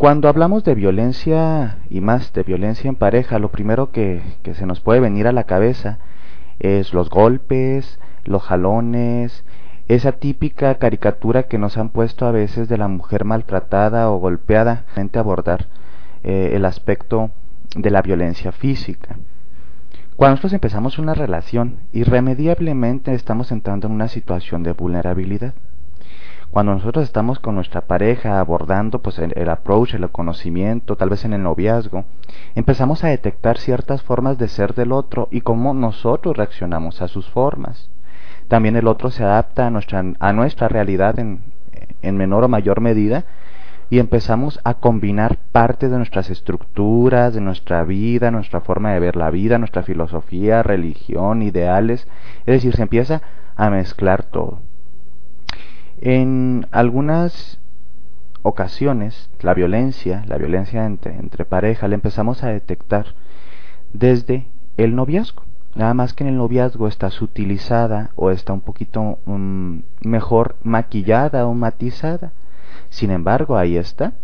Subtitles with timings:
[0.00, 4.22] Cuando hablamos de violencia y más de violencia en pareja, lo primero que,
[4.54, 5.98] se nos puede venir a la cabeza
[6.58, 9.44] es los golpes, los jalones,
[9.88, 14.86] esa típica caricatura que nos han puesto a veces de la mujer maltratada o golpeada,
[15.16, 15.66] abordar
[16.24, 17.30] eh, el aspecto
[17.76, 19.18] de la violencia física.
[20.16, 25.52] Cuando nosotros empezamos una relación, irremediablemente estamos entrando en una situación de vulnerabilidad.
[26.50, 31.32] Cuando nosotros estamos con nuestra pareja abordando pues el, approach, el conocimiento, tal vez en
[31.32, 32.06] el noviazgo,
[32.56, 37.30] empezamos a detectar ciertas formas de ser del otro y cómo nosotros reaccionamos a sus
[37.30, 37.88] formas.
[38.48, 41.44] También el otro se adapta a nuestra, a nuestra realidad en,
[42.02, 43.26] en menor o mayor medida
[43.88, 49.14] y empezamos a combinar parte de nuestras estructuras, de nuestra vida, nuestra forma de ver
[49.14, 52.08] la vida, nuestra filosofía, religión, ideales.
[52.40, 53.22] Es decir, se empieza
[53.54, 54.62] a mezclar todo.
[56.02, 57.58] En algunas
[58.42, 63.08] ocasiones, la violencia, la violencia entre, entre pareja, la empezamos a detectar
[63.92, 64.46] desde
[64.78, 65.42] el noviazgo.
[65.74, 71.46] Nada más que en el noviazgo está sutilizada o está un poquito um, mejor maquillada
[71.46, 72.32] o matizada.
[72.88, 74.14] Sin embargo, ahí está.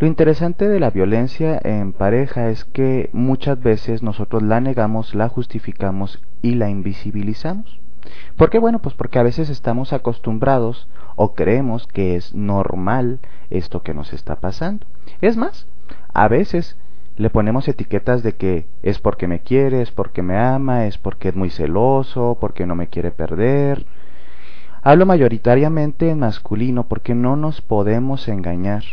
[0.00, 5.28] Lo interesante de la violencia en pareja es que muchas veces nosotros la negamos, la
[5.28, 7.80] justificamos y la invisibilizamos.
[8.36, 8.58] ¿Por qué?
[8.58, 13.20] Bueno, pues porque a veces estamos acostumbrados o creemos que es normal
[13.50, 14.86] esto que nos está pasando.
[15.20, 15.66] Es más,
[16.12, 16.76] a veces
[17.16, 21.28] le ponemos etiquetas de que es porque me quiere, es porque me ama, es porque
[21.28, 23.84] es muy celoso, porque no me quiere perder.
[24.82, 28.84] Hablo mayoritariamente en masculino porque no nos podemos engañar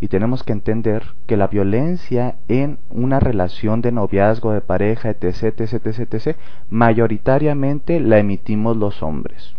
[0.00, 5.60] y tenemos que entender que la violencia en una relación de noviazgo, de pareja, etc.,
[5.60, 6.36] etc., etc.,
[6.70, 9.54] mayoritariamente la emitimos los hombres.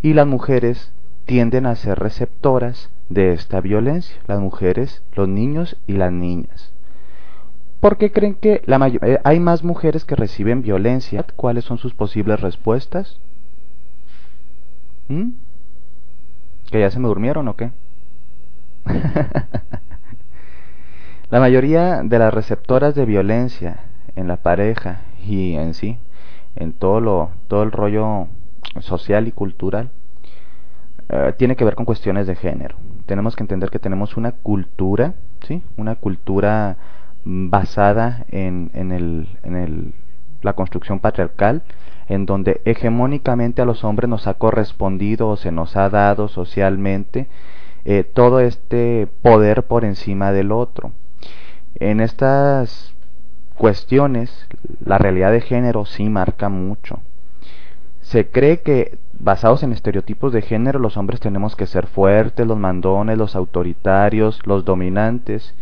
[0.00, 0.92] Y las mujeres
[1.26, 6.72] tienden a ser receptoras de esta violencia, las mujeres, los niños y las niñas.
[7.80, 11.24] ¿Por qué creen que la eh, hay más mujeres que reciben violencia?
[11.36, 13.20] ¿Cuáles son sus posibles respuestas?
[15.08, 15.30] ¿Mm?
[16.70, 17.70] ¿Que ya se me durmieron o qué?
[21.30, 23.80] la mayoría de las receptoras de violencia
[24.16, 25.98] en la pareja y en sí,
[26.56, 28.28] en todo lo, todo el rollo
[28.80, 29.90] social y cultural,
[31.08, 32.76] eh, tiene que ver con cuestiones de género.
[33.06, 35.14] Tenemos que entender que tenemos una cultura,
[35.46, 35.62] ¿sí?
[35.76, 36.76] Una cultura
[37.24, 39.94] basada en, en, el, en el,
[40.42, 41.62] la construcción patriarcal,
[42.08, 47.28] en donde hegemónicamente a los hombres nos ha correspondido o se nos ha dado socialmente
[47.90, 50.92] eh, todo este poder por encima del otro.
[51.76, 52.94] En estas
[53.54, 54.46] cuestiones,
[54.84, 57.00] la realidad de género sí marca mucho.
[58.02, 62.58] Se cree que basados en estereotipos de género los hombres tenemos que ser fuertes, los
[62.58, 65.54] mandones, los autoritarios, los dominantes,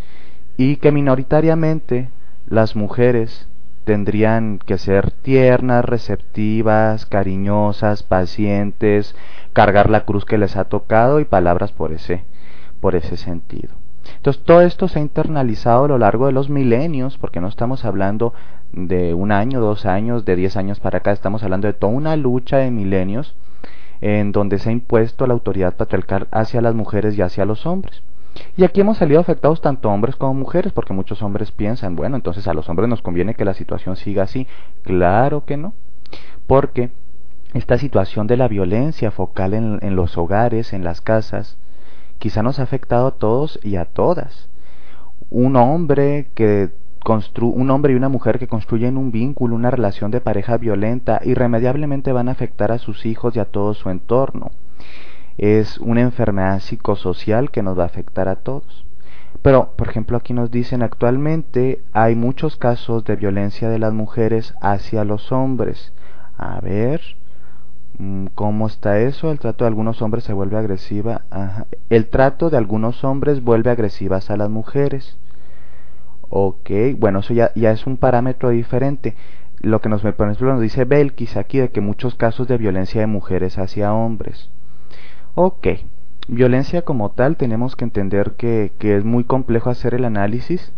[0.56, 2.10] y que minoritariamente
[2.48, 3.46] las mujeres
[3.86, 9.14] tendrían que ser tiernas, receptivas, cariñosas, pacientes,
[9.52, 12.24] cargar la cruz que les ha tocado y palabras por ese,
[12.80, 13.74] por ese sentido.
[14.16, 17.84] Entonces todo esto se ha internalizado a lo largo de los milenios, porque no estamos
[17.84, 18.34] hablando
[18.72, 22.16] de un año, dos años, de diez años para acá, estamos hablando de toda una
[22.16, 23.36] lucha de milenios
[24.00, 28.02] en donde se ha impuesto la autoridad patriarcal hacia las mujeres y hacia los hombres.
[28.56, 32.46] Y aquí hemos salido afectados tanto hombres como mujeres, porque muchos hombres piensan, bueno, entonces
[32.48, 34.46] a los hombres nos conviene que la situación siga así.
[34.82, 35.74] Claro que no,
[36.46, 36.90] porque
[37.54, 41.58] esta situación de la violencia focal en, los hogares, en las casas,
[42.18, 44.48] quizá nos ha afectado a todos y a todas.
[45.30, 46.70] Un hombre que
[47.40, 52.10] un hombre y una mujer que construyen un vínculo, una relación de pareja violenta, irremediablemente
[52.10, 54.50] van a afectar a sus hijos y a todo su entorno
[55.38, 58.86] es una enfermedad psicosocial que nos va a afectar a todos.
[59.42, 64.54] Pero, por ejemplo, aquí nos dicen actualmente hay muchos casos de violencia de las mujeres
[64.60, 65.92] hacia los hombres.
[66.38, 67.00] A ver,
[67.98, 69.30] mm, ¿cómo está eso?
[69.30, 71.22] El trato de algunos hombres se vuelve agresiva.
[71.90, 75.18] El trato de algunos hombres vuelve agresivas a las mujeres.
[76.28, 79.14] Ok, bueno, eso ya, ya es un parámetro diferente.
[79.60, 83.00] Lo que nos, por ejemplo, nos dice Belkis aquí de que muchos casos de violencia
[83.00, 84.50] de mujeres hacia hombres.
[85.38, 85.68] Ok,
[86.28, 90.72] violencia como tal tenemos que entender que, que es muy complejo hacer el análisis.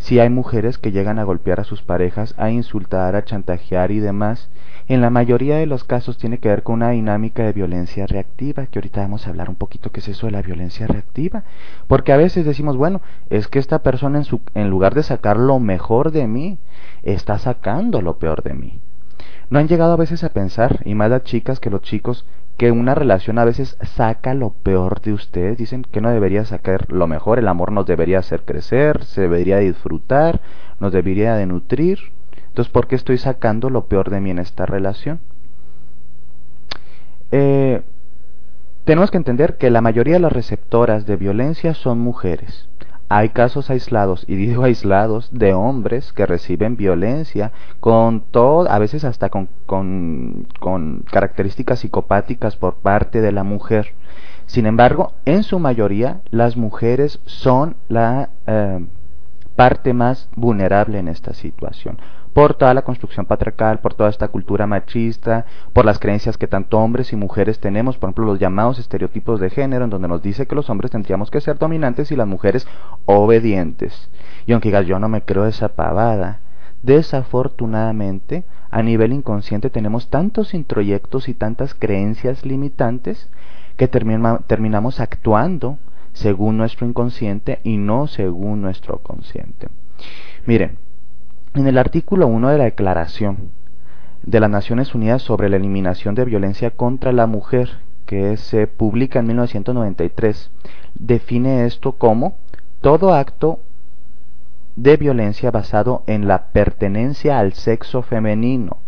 [0.00, 4.00] Si hay mujeres que llegan a golpear a sus parejas, a insultar, a chantajear y
[4.00, 4.50] demás,
[4.86, 8.66] en la mayoría de los casos tiene que ver con una dinámica de violencia reactiva,
[8.66, 11.44] que ahorita vamos a hablar un poquito qué es eso de la violencia reactiva,
[11.86, 13.00] porque a veces decimos, bueno,
[13.30, 16.58] es que esta persona en, su, en lugar de sacar lo mejor de mí,
[17.02, 18.78] está sacando lo peor de mí.
[19.50, 22.24] ¿No han llegado a veces a pensar, y más las chicas que los chicos,
[22.56, 25.58] que una relación a veces saca lo peor de ustedes?
[25.58, 29.58] Dicen que no debería sacar lo mejor, el amor nos debería hacer crecer, se debería
[29.58, 30.40] disfrutar,
[30.80, 31.98] nos debería de nutrir.
[32.48, 35.20] Entonces, ¿por qué estoy sacando lo peor de mí en esta relación?
[37.30, 37.82] Eh,
[38.84, 42.68] tenemos que entender que la mayoría de las receptoras de violencia son mujeres.
[43.14, 49.04] Hay casos aislados, y digo aislados, de hombres que reciben violencia con todo, a veces
[49.04, 53.92] hasta con, con, características psicopáticas por parte de la mujer.
[54.46, 58.86] Sin embargo, en su mayoría, las mujeres son la eh,
[59.56, 61.98] parte más vulnerable en esta situación
[62.32, 66.78] por toda la construcción patriarcal, por toda esta cultura machista, por las creencias que tanto
[66.78, 70.46] hombres y mujeres tenemos, por ejemplo los llamados estereotipos de género, en donde nos dice
[70.46, 72.66] que los hombres tendríamos que ser dominantes y las mujeres
[73.04, 74.08] obedientes.
[74.46, 76.40] Y aunque digas yo no me creo esa pavada,
[76.82, 83.28] desafortunadamente a nivel inconsciente tenemos tantos introyectos y tantas creencias limitantes
[83.76, 85.78] que terminamos actuando
[86.12, 89.68] según nuestro inconsciente y no según nuestro consciente.
[90.46, 90.78] Miren,
[91.54, 93.50] en el artículo 1 de la Declaración
[94.22, 99.18] de las Naciones Unidas sobre la Eliminación de Violencia contra la Mujer, que se publica
[99.18, 100.50] en 1993,
[100.94, 102.36] define esto como
[102.80, 103.60] todo acto
[104.76, 108.78] de violencia basado en la pertenencia al sexo femenino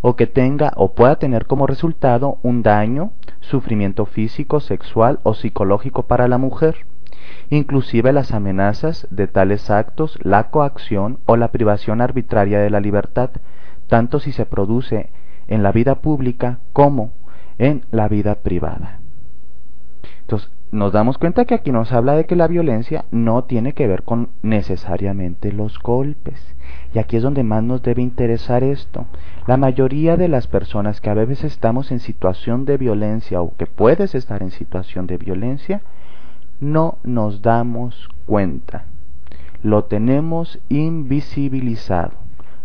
[0.00, 3.10] o que tenga o pueda tener como resultado un daño,
[3.40, 6.86] sufrimiento físico, sexual o psicológico para la mujer
[7.50, 13.30] inclusive las amenazas de tales actos, la coacción o la privación arbitraria de la libertad,
[13.88, 15.10] tanto si se produce
[15.48, 17.12] en la vida pública como
[17.58, 19.00] en la vida privada.
[20.20, 23.86] Entonces, nos damos cuenta que aquí nos habla de que la violencia no tiene que
[23.86, 26.54] ver con necesariamente los golpes.
[26.94, 29.04] Y aquí es donde más nos debe interesar esto.
[29.46, 33.66] La mayoría de las personas que a veces estamos en situación de violencia o que
[33.66, 35.82] puedes estar en situación de violencia,
[36.62, 38.84] no nos damos cuenta.
[39.64, 42.12] Lo tenemos invisibilizado.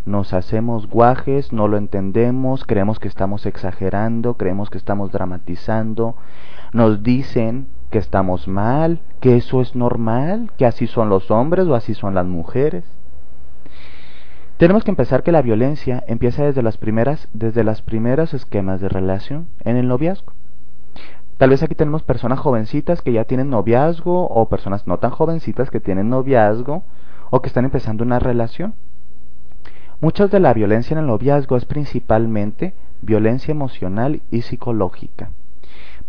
[0.06, 6.16] Nos hacemos guajes, no lo entendemos, creemos que estamos exagerando, creemos que estamos dramatizando.
[6.74, 11.74] Nos dicen que estamos mal, que eso es normal, que así son los hombres o
[11.74, 12.86] así son las mujeres.
[14.58, 18.90] Tenemos que empezar que la violencia empieza desde las primeras, desde las primeras esquemas de
[18.90, 20.37] relación en el noviazgo.
[21.38, 25.69] Tal vez aquí tenemos personas jovencitas que ya tienen noviazgo o personas no tan jovencitas
[25.69, 26.84] que tienen noviazgo
[27.30, 28.74] o que están empezando una relación.
[30.01, 35.30] Mucha de la violencia en el noviazgo es principalmente violencia emocional y psicológica.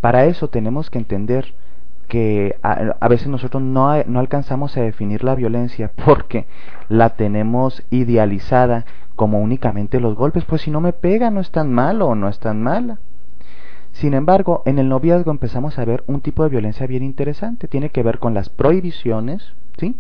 [0.01, 1.55] Para eso tenemos que entender
[2.07, 6.47] que a, veces nosotros no, no alcanzamos a definir la violencia porque
[6.89, 11.71] la tenemos idealizada como únicamente los golpes, pues si no me pega no es tan
[11.73, 12.99] malo o no es tan mala.
[13.99, 17.67] Sin embargo, en el noviazgo empezamos a ver un tipo de violencia bien interesante.
[17.67, 19.97] Tiene que ver con las prohibiciones, ¿sí?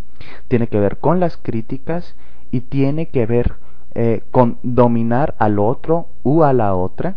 [0.46, 2.14] Tiene que ver con las críticas
[2.52, 3.54] y tiene que ver
[3.96, 7.16] eh, con dominar al otro u a la otra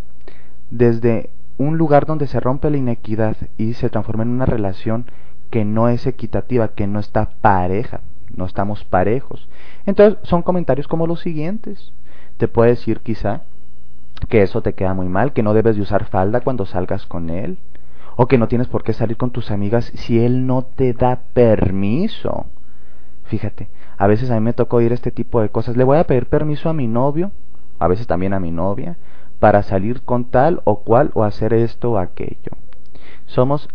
[0.72, 1.30] desde
[1.60, 5.06] un lugar donde se rompe la inequidad y se transforma en una relación
[5.52, 8.02] que no es equitativa, que no está pareja,
[8.36, 9.48] no estamos parejos.
[9.86, 11.94] Entonces son comentarios como los siguientes.
[12.38, 13.44] Te puede decir quizá,
[14.30, 17.30] que eso te queda muy mal, que no debes de usar falda cuando salgas con
[17.30, 17.58] él,
[18.16, 21.22] o que no tienes por qué salir con tus amigas si él no te da
[21.34, 22.46] permiso.
[23.26, 25.78] Fíjate, a veces a mí me tocó oír este tipo de cosas.
[25.78, 27.32] Le voy a pedir permiso a mi novio,
[27.80, 28.98] a veces también a mi novia,
[29.40, 32.52] para salir con tal o cual o hacer esto o aquello.
[33.26, 33.70] Somos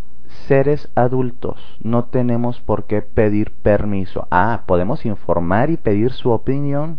[0.47, 4.29] seres adultos, no tenemos por qué pedir permiso.
[4.31, 6.99] Ah, podemos informar y pedir su opinión,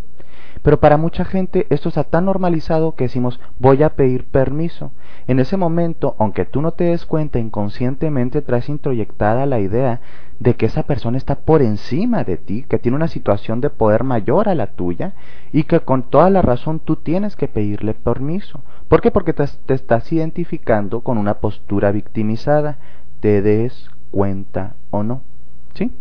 [0.61, 4.91] pero para mucha gente esto está tan normalizado que decimos voy a pedir permiso.
[5.27, 10.01] En ese momento, aunque tú no te des cuenta, inconscientemente traes introyectada la idea
[10.39, 14.03] de que esa persona está por encima de ti, que tiene una situación de poder
[14.03, 15.13] mayor a la tuya
[15.51, 18.61] y que con toda la razón tú tienes que pedirle permiso.
[18.87, 19.11] ¿Por qué?
[19.11, 22.77] Porque te, estás identificando con una postura victimizada,
[23.19, 25.21] te des cuenta o no.
[25.73, 25.91] ¿Sí?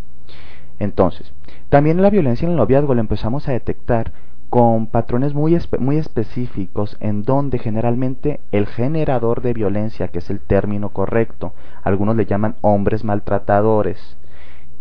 [0.78, 1.32] Entonces,
[1.68, 4.12] también la violencia en el noviazgo la empezamos a detectar
[4.50, 10.40] con patrones muy, muy específicos en donde generalmente el generador de violencia, que es el
[10.40, 14.16] término correcto, algunos le llaman hombres maltratadores,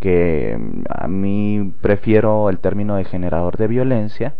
[0.00, 4.34] que mm, a mí prefiero el término de generador de violencia,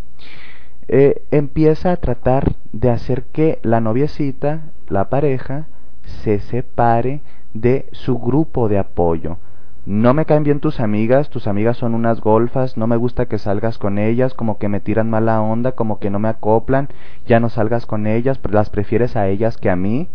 [0.89, 5.67] eh, empieza a tratar de hacer que la noviecita, la pareja,
[6.03, 7.21] se separe
[7.55, 9.39] de su grupo de apoyo,
[9.87, 13.39] no me caen bien tus amigas, tus amigas son unas golfas, no me gusta que
[13.39, 16.89] salgas con ellas, como que me tiran mala onda, como que no me acoplan,
[17.25, 20.09] ya no salgas con ellas, las prefieres a ellas que a mí.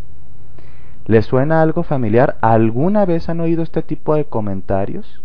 [1.05, 2.37] ¿Les suena algo familiar?
[2.41, 5.23] ¿Alguna vez han oído este tipo de comentarios?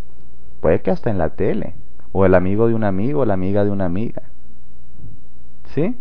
[0.60, 1.74] Puede que hasta en la tele,
[2.12, 4.22] o el amigo de un amigo, o la amiga de una amiga.
[5.74, 5.96] ¿Sí?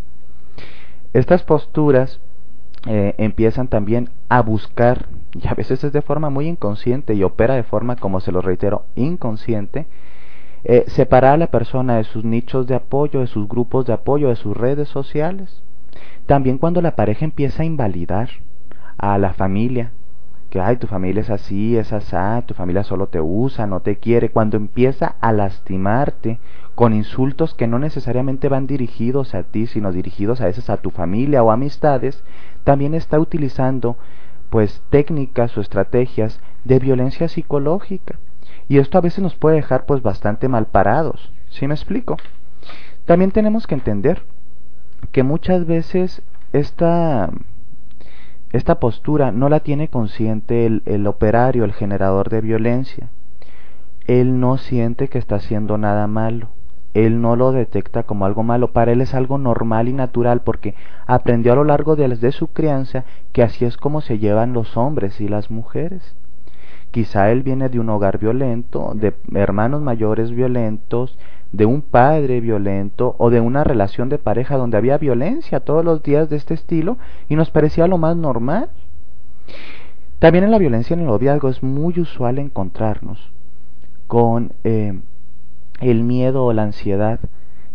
[1.14, 2.20] Estas posturas
[2.86, 7.56] eh, empiezan también a buscar, y a veces es de forma muy inconsciente y opera
[7.56, 9.86] de forma, como se lo reitero, inconsciente,
[10.63, 14.30] eh, separar a la persona de sus nichos de apoyo, de sus grupos de apoyo,
[14.30, 15.62] de sus redes sociales.
[16.25, 18.30] También cuando la pareja empieza a invalidar
[18.98, 19.92] a la familia,
[20.50, 22.15] que ay, tu familia es así, es así,
[22.46, 26.39] tu familia solo te usa, no te quiere, cuando empieza a lastimarte
[26.75, 30.92] con insultos que no necesariamente van dirigidos a ti, sino dirigidos a veces a tu
[30.92, 32.24] familia o amistades,
[32.63, 33.98] también está utilizando
[34.55, 38.19] pues técnicas o estrategias de violencia psicológica.
[38.69, 41.33] Y esto a veces nos puede dejar pues bastante mal parados.
[41.50, 42.15] ¿Sí me explico?
[43.03, 44.24] También tenemos que entender
[45.12, 46.21] que muchas veces
[46.53, 47.31] esta,
[48.53, 53.09] esta postura no la tiene consciente el, el operario, el generador de violencia.
[54.07, 56.47] Él no siente que está haciendo nada malo
[56.96, 60.75] él no lo detecta como algo malo, para él es algo normal y natural porque
[61.06, 64.78] aprendió a lo largo de, de su crianza que así es como se llevan los
[64.78, 66.16] hombres y las mujeres.
[66.92, 71.18] Quizá él viene de un hogar violento, de hermanos mayores violentos,
[71.52, 76.02] de un padre violento o de una relación de pareja donde había violencia todos los
[76.02, 76.98] días de este estilo
[77.28, 78.70] y nos parecía lo más normal.
[80.20, 83.34] También en la violencia en el noviazgo es muy usual encontrarnos
[84.08, 84.98] con eh,
[85.79, 87.20] el miedo o la ansiedad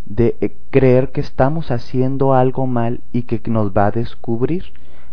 [0.06, 4.64] de eh, creer que estamos haciendo algo mal y que nos va a descubrir.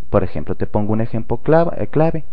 [0.09, 1.39] Por ejemplo, te pongo un ejemplo
[1.77, 2.25] eh, clave.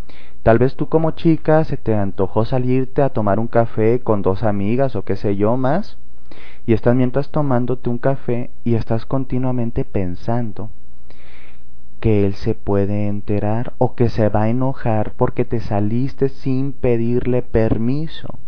[0.43, 4.43] Tal vez tú como chica se te antojó salirte a tomar un café con dos
[4.43, 5.99] amigas o qué sé yo más,
[6.67, 10.71] y estás mientras tomándote un café y estás continuamente pensando
[12.01, 16.73] que él se puede enterar o que se va a enojar porque te saliste sin
[16.73, 18.39] pedirle permiso.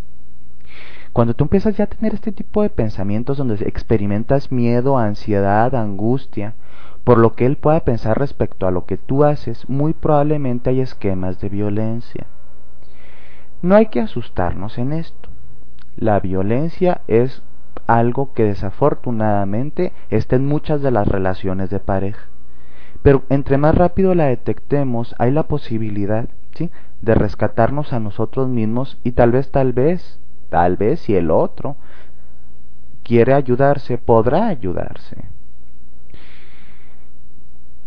[1.17, 6.57] Cuando tú empiezas ya a tener este tipo de pensamientos donde experimentas miedo, ansiedad, angustia,
[7.05, 10.83] por lo que él pueda pensar respecto a lo que tú haces, muy probablemente hay
[10.83, 12.27] esquemas de violencia.
[13.63, 15.31] No hay que asustarnos en esto.
[15.97, 17.43] La violencia es
[17.87, 22.27] algo que desafortunadamente está en muchas de las relaciones de pareja.
[23.01, 26.71] Pero entre más rápido la detectemos, hay la posibilidad ¿sí?
[27.01, 31.77] de rescatarnos a nosotros mismos y tal vez, tal vez, Tal vez si el otro
[33.03, 35.25] quiere ayudarse, podrá ayudarse.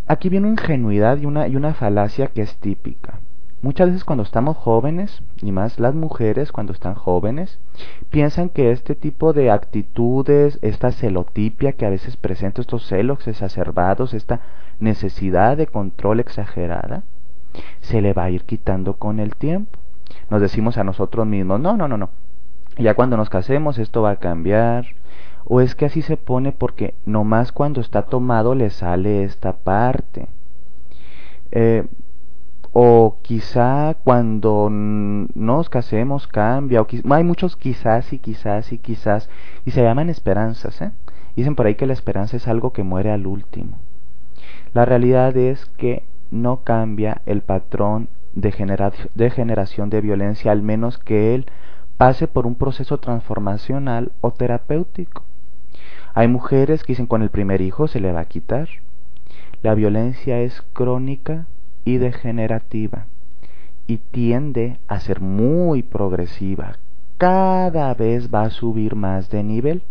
[0.08, 3.20] Aquí viene una ingenuidad y una, y una falacia que es típica.
[3.62, 7.60] Muchas veces cuando estamos jóvenes, y más las mujeres cuando están jóvenes,
[8.10, 14.14] piensan que este tipo de actitudes, esta celotipia que a veces presenta estos celos exacerbados,
[14.14, 14.40] esta
[14.80, 17.04] necesidad de control exagerada,
[17.82, 19.78] se le va a ir quitando con el tiempo.
[20.30, 22.10] Nos decimos a nosotros mismos, no, no, no, no,
[22.84, 24.86] ya cuando nos casemos esto va a cambiar.
[25.46, 30.28] O es que así se pone porque nomás cuando está tomado le sale esta parte.
[31.52, 31.88] Eh,
[32.72, 36.82] o quizá cuando nos casemos cambia.
[36.82, 39.30] O hay muchos quizás y quizás y quizás.
[39.66, 40.82] Y se llaman esperanzas.
[40.82, 40.92] ¿eh?
[41.36, 43.80] Dicen por ahí que la esperanza es algo que muere al último.
[44.74, 48.54] La realidad es que no cambia el patrón de,
[49.16, 51.48] de generación de violencia, al menos que él
[52.00, 55.26] pase por un proceso transformacional o terapéutico.
[56.14, 58.70] Hay mujeres que dicen con el primer hijo se le va a quitar.
[59.64, 61.46] La violencia es crónica
[61.84, 63.08] y degenerativa
[63.86, 66.78] y tiende a ser muy progresiva.
[67.18, 69.84] Cada vez va a subir más de nivel.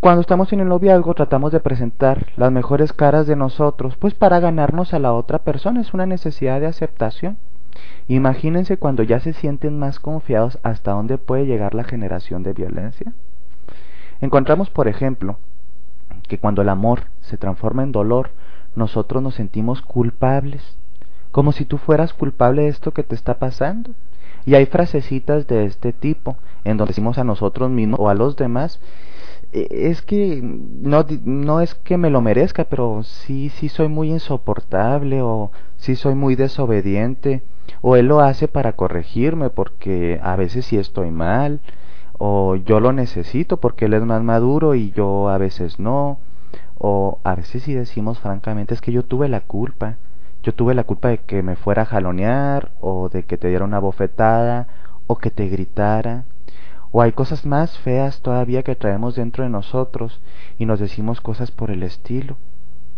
[0.00, 4.40] Cuando estamos en el noviazgo tratamos de presentar las mejores caras de nosotros, pues para
[4.40, 7.38] ganarnos a la otra persona es una necesidad de aceptación.
[8.08, 13.12] Imagínense cuando ya se sienten más confiados hasta dónde puede llegar la generación de violencia.
[14.20, 15.38] Encontramos, por ejemplo,
[16.28, 18.30] que cuando el amor se transforma en dolor,
[18.74, 20.76] nosotros nos sentimos culpables,
[21.30, 23.90] como si tú fueras culpable de esto que te está pasando.
[24.46, 28.36] Y hay frasecitas de este tipo, en donde decimos a nosotros mismos o a los
[28.36, 28.80] demás,
[29.52, 34.10] e, es que no, no es que me lo merezca, pero sí, sí soy muy
[34.10, 37.42] insoportable o sí soy muy desobediente
[37.82, 41.60] o él lo hace para corregirme porque a veces sí estoy mal,
[42.18, 46.18] o yo lo necesito porque él es más maduro y yo a veces no,
[46.78, 49.96] o a veces sí decimos francamente es que yo tuve la culpa,
[50.42, 53.64] yo tuve la culpa de que me fuera a jalonear, o de que te diera
[53.64, 54.68] una bofetada,
[55.06, 56.24] o que te gritara,
[56.92, 60.20] o hay cosas más feas todavía que traemos dentro de nosotros
[60.58, 62.36] y nos decimos cosas por el estilo.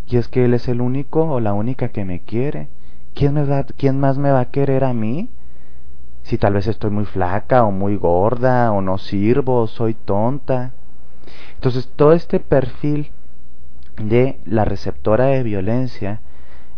[0.07, 2.69] Y es que Él es el único o la única que me quiere.
[3.13, 5.29] ¿Quién, me va, ¿Quién más me va a querer a mí?
[6.23, 10.71] Si tal vez estoy muy flaca o muy gorda o no sirvo o soy tonta.
[11.55, 13.11] Entonces todo este perfil
[13.97, 16.21] de la receptora de violencia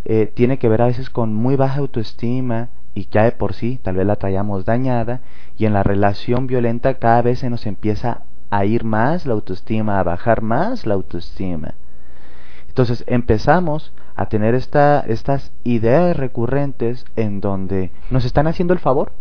[0.03, 3.79] eh, tiene que ver a veces con muy baja autoestima y ya de por sí
[3.81, 5.21] tal vez la traíamos dañada
[5.57, 9.99] y en la relación violenta cada vez se nos empieza a ir más la autoestima,
[9.99, 11.75] a bajar más la autoestima.
[12.75, 19.13] Entonces empezamos a tener esta, estas ideas recurrentes en donde nos están haciendo el favor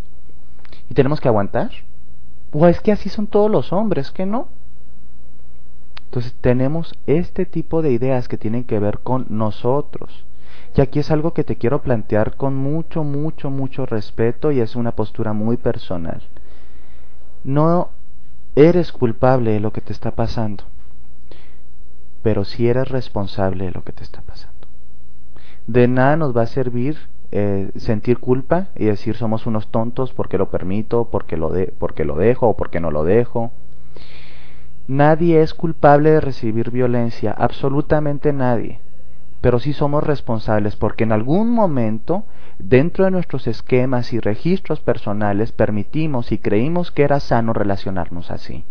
[0.90, 1.70] y tenemos que aguantar.
[2.50, 4.48] O es que así son todos los hombres, que no.
[6.06, 10.26] Entonces tenemos este tipo de ideas que tienen que ver con nosotros.
[10.74, 14.74] Y aquí es algo que te quiero plantear con mucho, mucho, mucho respeto y es
[14.74, 16.24] una postura muy personal.
[17.44, 17.90] No
[18.56, 20.64] eres culpable de lo que te está pasando,
[22.24, 24.66] pero sí eres responsable de lo que te está pasando.
[25.68, 26.98] De nada nos va a servir
[27.30, 32.16] eh, sentir culpa y decir somos unos tontos porque lo permito, porque lo, porque lo
[32.16, 33.52] dejo o porque no lo dejo
[34.86, 38.80] Nadie es culpable de recibir violencia, absolutamente nadie.
[39.40, 42.24] Pero sí somos responsables porque en algún momento,
[42.58, 48.64] dentro de nuestros esquemas y registros personales, permitimos y creímos que era sano relacionarnos así.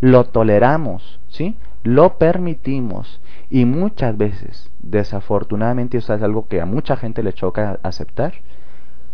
[0.00, 1.54] Lo toleramos, ¿sí?
[1.82, 3.20] Lo permitimos.
[3.50, 8.34] Y muchas veces, desafortunadamente, eso es algo que a mucha gente le choca aceptar,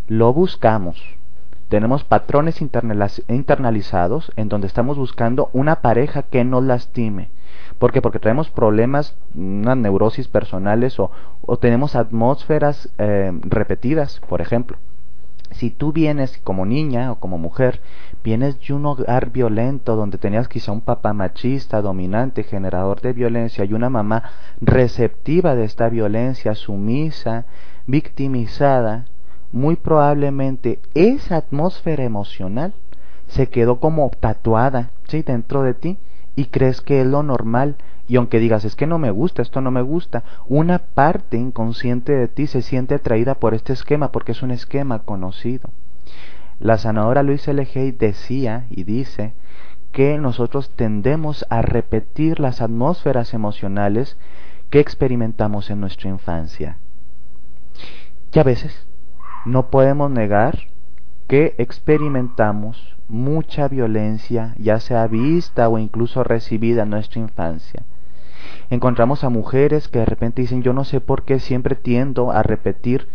[0.06, 1.18] lo buscamos
[1.68, 7.28] tenemos patrones internalizados en donde estamos buscando una pareja que nos lastime.
[7.78, 8.02] ¿Por qué?
[8.02, 11.10] Porque traemos problemas, unas neurosis personales o,
[11.60, 14.78] tenemos atmósferas eh, repetidas, por ejemplo.
[15.58, 17.80] Si tú vienes como niña o como mujer,
[18.22, 23.64] vienes de un hogar violento donde tenías quizá un papá machista, dominante, generador de violencia
[23.64, 24.22] y una mamá
[24.60, 27.46] receptiva de esta violencia, sumisa,
[27.88, 29.06] victimizada,
[29.50, 32.72] muy probablemente esa atmósfera emocional
[33.26, 35.22] se quedó como tatuada ¿sí?
[35.22, 35.98] dentro de ti
[36.36, 37.74] y crees que es lo normal
[38.08, 42.12] y aunque digas es que no me gusta, esto no me gusta, una parte inconsciente
[42.12, 45.70] de ti se siente atraída por este esquema porque es un esquema conocido.
[46.58, 47.66] La sanadora Luisa L.
[47.98, 49.34] decía y dice
[49.92, 54.16] que nosotros tendemos a repetir las atmósferas emocionales
[54.70, 56.78] que experimentamos en nuestra infancia.
[58.32, 58.86] Y a veces
[59.44, 60.58] no podemos negar
[61.26, 67.84] que experimentamos mucha violencia, ya sea vista o incluso recibida en nuestra infancia.
[68.70, 72.42] Encontramos a mujeres que de repente dicen yo no sé por qué siempre tiendo a
[72.42, 73.08] repetir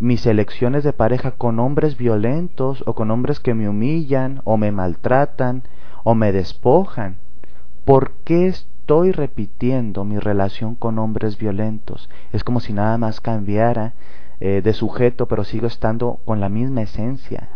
[0.00, 4.72] mis elecciones de pareja con hombres violentos o con hombres que me humillan o me
[4.72, 5.62] maltratan
[6.02, 7.18] o me despojan.
[7.84, 12.10] ¿Por qué estoy repitiendo mi relación con hombres violentos?
[12.32, 13.92] Es como si nada más cambiara
[14.40, 17.48] eh, de sujeto, pero sigo estando con la misma esencia,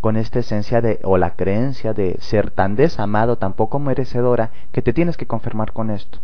[0.00, 4.82] con esta esencia de, o la creencia de ser tan desamado, tan poco merecedora, que
[4.82, 6.20] te tienes que confirmar con esto.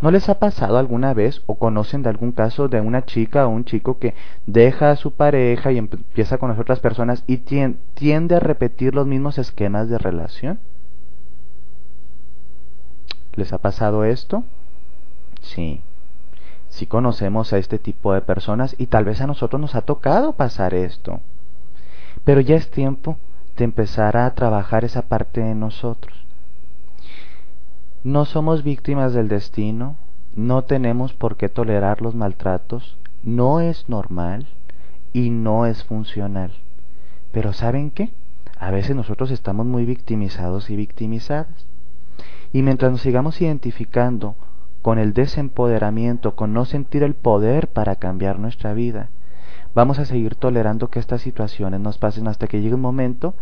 [0.00, 3.50] ¿No les ha pasado alguna vez o conocen de algún caso de una chica o
[3.50, 4.14] un chico que
[4.46, 9.06] deja a su pareja y empieza con las otras personas y tiende a repetir los
[9.06, 10.58] mismos esquemas de relación?
[13.34, 14.44] ¿Les ha pasado esto?
[15.40, 15.82] Sí
[16.70, 20.32] si conocemos a este tipo de personas y tal vez a nosotros nos ha tocado
[20.32, 21.20] pasar esto.
[22.24, 23.18] Pero ya es tiempo
[23.56, 26.19] de empezar a trabajar esa parte de nosotros.
[28.02, 29.96] No somos víctimas del destino,
[30.34, 34.46] no tenemos por qué tolerar los maltratos, no es normal
[35.12, 36.50] y no es funcional.
[37.30, 38.08] Pero ¿saben qué?
[38.58, 41.66] A veces nosotros estamos muy victimizados y victimizadas.
[42.54, 44.34] Y mientras nos sigamos identificando
[44.80, 49.10] con el desempoderamiento, con no sentir el poder para cambiar nuestra vida,
[49.74, 53.34] vamos a seguir tolerando que estas situaciones nos pasen hasta que llegue un momento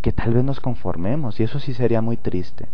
[0.00, 2.66] que tal vez nos conformemos y eso sí sería muy triste.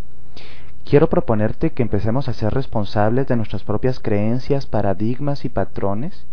[0.85, 6.27] Quiero proponerte que empecemos a ser responsables de nuestras propias creencias, paradigmas y patrones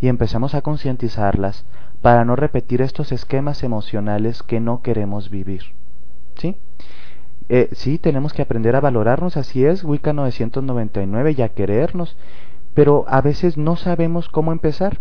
[0.00, 1.66] y empecemos a concientizarlas
[2.00, 5.62] para no repetir estos esquemas emocionales que no queremos vivir.
[6.36, 6.56] ¿Sí?
[7.48, 12.16] Eh, sí, tenemos que aprender a valorarnos, así es, Wicca 999, y a querernos,
[12.74, 15.00] pero a veces no sabemos cómo empezar.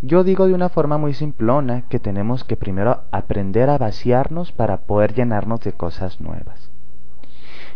[0.00, 4.78] Yo digo de una forma muy simplona que tenemos que primero aprender a vaciarnos para
[4.78, 6.70] poder llenarnos de cosas nuevas.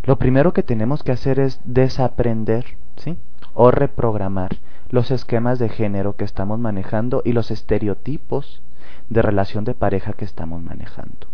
[0.05, 3.17] Lo primero que tenemos que hacer es desaprender, ¿sí?
[3.55, 4.59] O reprogramar
[4.91, 8.63] los esquemas de género que estamos manejando y los estereotipos
[9.09, 11.29] de relación de pareja que estamos manejando.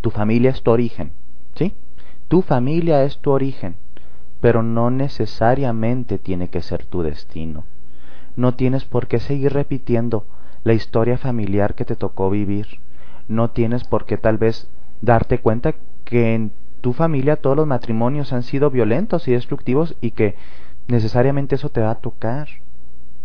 [0.00, 1.12] Tu familia es tu origen,
[1.54, 1.74] ¿sí?
[2.28, 3.76] Tu familia es tu origen,
[4.40, 7.64] pero no necesariamente tiene que ser tu destino.
[8.36, 10.24] No tienes por qué seguir repitiendo
[10.64, 12.80] la historia familiar que te tocó vivir.
[13.28, 14.68] No tienes por qué tal vez
[15.02, 20.10] darte cuenta que en tu familia todos los matrimonios han sido violentos y destructivos y
[20.10, 20.34] que
[20.88, 22.48] necesariamente eso te va a tocar.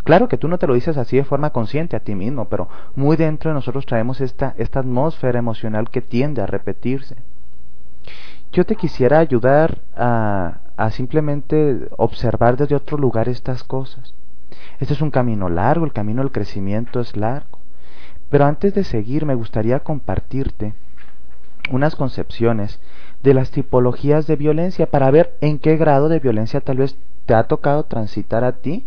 [0.04, 2.70] Claro que tú no te lo dices así de forma consciente a ti mismo, pero
[2.96, 7.18] muy dentro de nosotros traemos esta, esta atmósfera emocional que tiende a repetirse.
[8.54, 14.14] Yo te quisiera ayudar a, a simplemente observar desde otro lugar estas cosas.
[14.80, 17.60] Este es un camino largo, el camino del crecimiento es largo.
[18.30, 20.74] Pero antes de seguir me gustaría compartirte
[21.72, 22.80] unas concepciones
[23.24, 27.34] de las tipologías de violencia para ver en qué grado de violencia tal vez te
[27.34, 28.86] ha tocado transitar a ti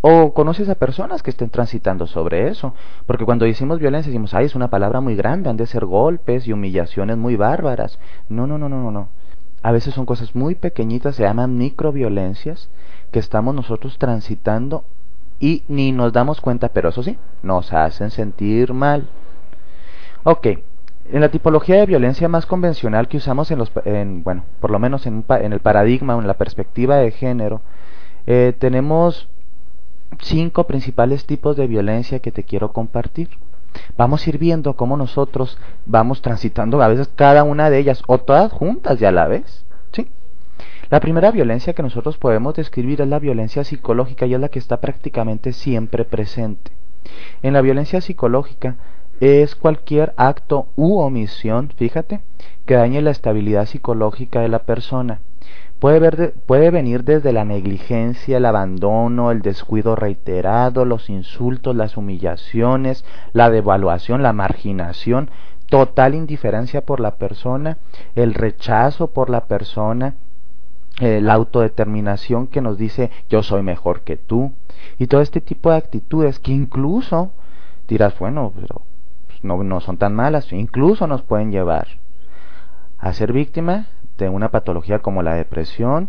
[0.00, 2.74] o conoces a personas que estén transitando sobre eso.
[3.06, 6.46] Porque cuando decimos violencia decimos, ay, es una palabra muy grande, han de ser golpes
[6.46, 7.98] y humillaciones muy bárbaras.
[8.28, 9.08] No, no, no, no, no.
[9.62, 12.68] A veces son cosas muy pequeñitas, se llaman microviolencias,
[13.12, 14.84] que estamos nosotros transitando
[15.40, 19.08] y ni nos damos cuenta, pero eso sí, nos hacen sentir mal.
[20.22, 20.48] Ok,
[21.10, 24.78] en la tipología de violencia más convencional que usamos en los, en, bueno, por lo
[24.78, 27.60] menos en, en el paradigma o en la perspectiva de género,
[28.26, 29.28] eh, tenemos
[30.20, 33.28] cinco principales tipos de violencia que te quiero compartir.
[33.96, 38.18] Vamos a ir viendo cómo nosotros vamos transitando a veces cada una de ellas o
[38.18, 39.66] todas juntas ya la vez.
[39.92, 40.08] ¿sí?
[40.90, 44.60] La primera violencia que nosotros podemos describir es la violencia psicológica y es la que
[44.60, 46.70] está prácticamente siempre presente.
[47.42, 48.76] En la violencia psicológica
[49.20, 52.20] es cualquier acto u omisión, fíjate,
[52.66, 55.20] que dañe la estabilidad psicológica de la persona.
[55.78, 63.04] Puede, puede venir desde la negligencia, el abandono, el descuido reiterado, los insultos, las humillaciones,
[63.32, 65.30] la devaluación, la marginación,
[65.68, 67.78] total indiferencia por la persona,
[68.14, 70.14] el rechazo por la persona,
[71.00, 74.52] eh, la autodeterminación que nos dice yo soy mejor que tú,
[74.98, 77.32] y todo este tipo de actitudes que incluso
[77.88, 78.82] dirás, bueno, pero
[79.44, 81.86] no, no son tan malas, incluso nos pueden llevar
[82.98, 83.86] a ser víctima
[84.18, 86.08] de una patología como la depresión,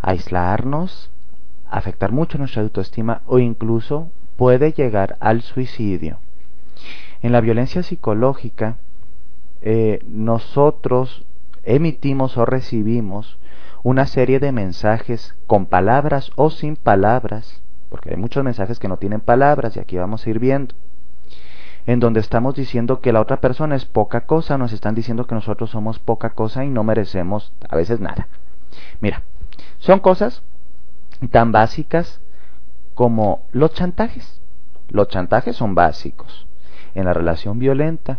[0.00, 1.10] aislarnos,
[1.70, 6.18] afectar mucho nuestra autoestima o incluso puede llegar al suicidio.
[7.22, 8.78] En la violencia psicológica,
[9.60, 11.24] eh, nosotros
[11.64, 13.38] emitimos o recibimos
[13.82, 18.96] una serie de mensajes con palabras o sin palabras, porque hay muchos mensajes que no
[18.96, 20.74] tienen palabras y aquí vamos a ir viendo
[21.88, 25.34] en donde estamos diciendo que la otra persona es poca cosa, nos están diciendo que
[25.34, 28.28] nosotros somos poca cosa y no merecemos a veces nada.
[29.00, 29.22] Mira,
[29.78, 30.42] son cosas
[31.30, 32.20] tan básicas
[32.92, 34.42] como los chantajes.
[34.90, 36.46] Los chantajes son básicos
[36.94, 38.18] en la relación violenta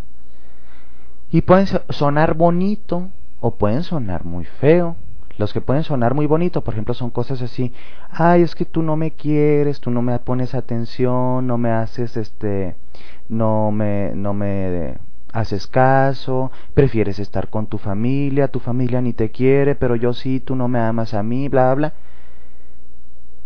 [1.30, 4.96] y pueden sonar bonito o pueden sonar muy feo.
[5.40, 7.72] Los que pueden sonar muy bonito, por ejemplo, son cosas así,
[8.10, 12.18] ay, es que tú no me quieres, tú no me pones atención, no me haces
[12.18, 12.76] este
[13.30, 14.98] no me, no me
[15.32, 20.40] haces caso, prefieres estar con tu familia, tu familia ni te quiere, pero yo sí,
[20.40, 21.94] tú no me amas a mí, bla, bla.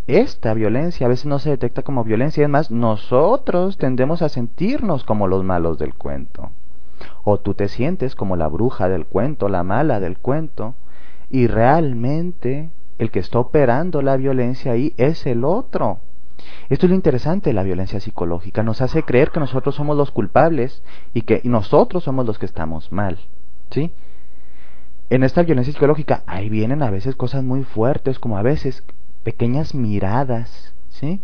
[0.08, 5.04] Esta violencia a veces no se detecta como violencia, es más, nosotros tendemos a sentirnos
[5.04, 6.50] como los malos del cuento.
[7.22, 10.74] O tú te sientes como la bruja del cuento, la mala del cuento,
[11.34, 15.98] y realmente el que está operando la violencia ahí es el otro.
[16.68, 18.62] Esto es lo interesante de la violencia psicológica.
[18.62, 22.92] Nos hace creer que nosotros somos los culpables y que nosotros somos los que estamos
[22.92, 23.18] mal.
[23.72, 23.90] ¿Sí?
[25.10, 28.84] En esta violencia psicológica ahí vienen a veces cosas muy fuertes, como a veces
[29.24, 31.20] pequeñas miradas, ¿sí?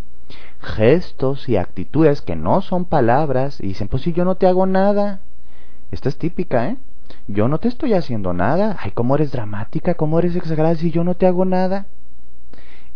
[0.58, 4.66] gestos y actitudes que no son palabras y dicen, pues si yo no te hago
[4.66, 5.20] nada.
[5.92, 6.78] Esta es típica, ¿eh?
[7.28, 8.76] Yo no te estoy haciendo nada.
[8.80, 11.86] Ay, cómo eres dramática, cómo eres exagerada si yo no te hago nada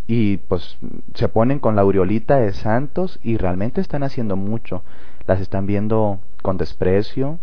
[0.07, 0.79] y pues
[1.15, 4.83] se ponen con la aureolita de santos y realmente están haciendo mucho.
[5.27, 7.39] Las están viendo con desprecio,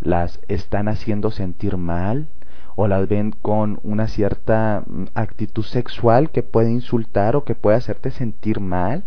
[0.00, 2.28] las están haciendo sentir mal
[2.76, 7.76] o las ven con una cierta mm, actitud sexual que puede insultar o que puede
[7.76, 9.04] hacerte sentir mal,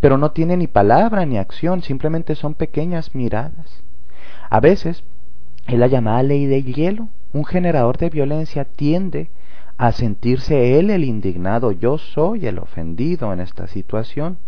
[0.00, 3.82] pero no tiene ni palabra ni acción, simplemente son pequeñas miradas.
[4.50, 5.04] A veces
[5.68, 7.08] es la llamada ley del hielo.
[7.32, 9.30] Un generador de violencia tiende
[9.76, 14.38] a sentirse él el indignado, yo soy el ofendido en esta situación.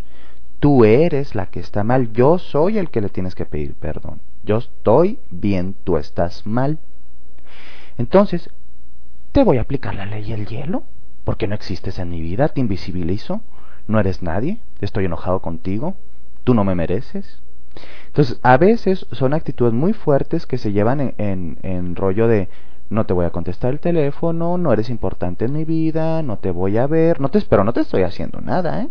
[0.58, 4.20] Tú eres la que está mal, yo soy el que le tienes que pedir perdón.
[4.42, 6.78] Yo estoy bien, tú estás mal.
[7.96, 8.50] Entonces,
[9.32, 10.82] te voy a aplicar la ley del hielo,
[11.24, 13.42] porque no existes en mi vida, te invisibilizo,
[13.86, 15.94] no eres nadie, estoy enojado contigo,
[16.44, 17.40] tú no me mereces.
[18.06, 22.48] Entonces, a veces son actitudes muy fuertes que se llevan en, en, rollo de
[22.88, 26.50] no te voy a contestar el teléfono, no eres importante en mi vida, no te
[26.50, 28.88] voy a ver, no te pero no te estoy haciendo nada, ¿eh?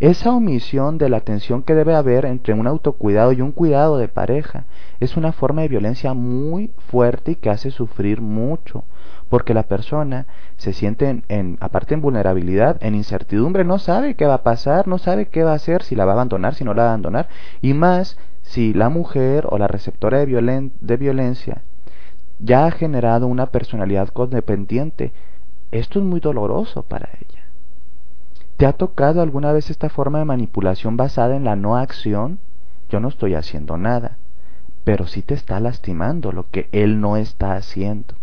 [0.00, 4.08] Esa omisión de la atención que debe haber entre un autocuidado y un cuidado de
[4.08, 4.64] pareja
[5.00, 8.84] es una forma de violencia muy fuerte y que hace sufrir mucho,
[9.28, 14.34] porque la persona se siente en, aparte en vulnerabilidad, en incertidumbre, no sabe qué va
[14.34, 16.74] a pasar, no sabe qué va a hacer, si la va a abandonar, si no
[16.74, 17.28] la va a abandonar,
[17.60, 21.62] y más si la mujer o la receptora de, de violencia
[22.38, 25.12] ya ha generado una personalidad codependiente,
[25.70, 27.41] esto es muy doloroso para ella.
[28.62, 32.38] ¿Te ha tocado alguna vez esta forma de manipulación basada en la no acción?
[32.90, 34.18] Yo no estoy haciendo nada,
[34.84, 38.14] pero sí te está lastimando lo que él no está haciendo.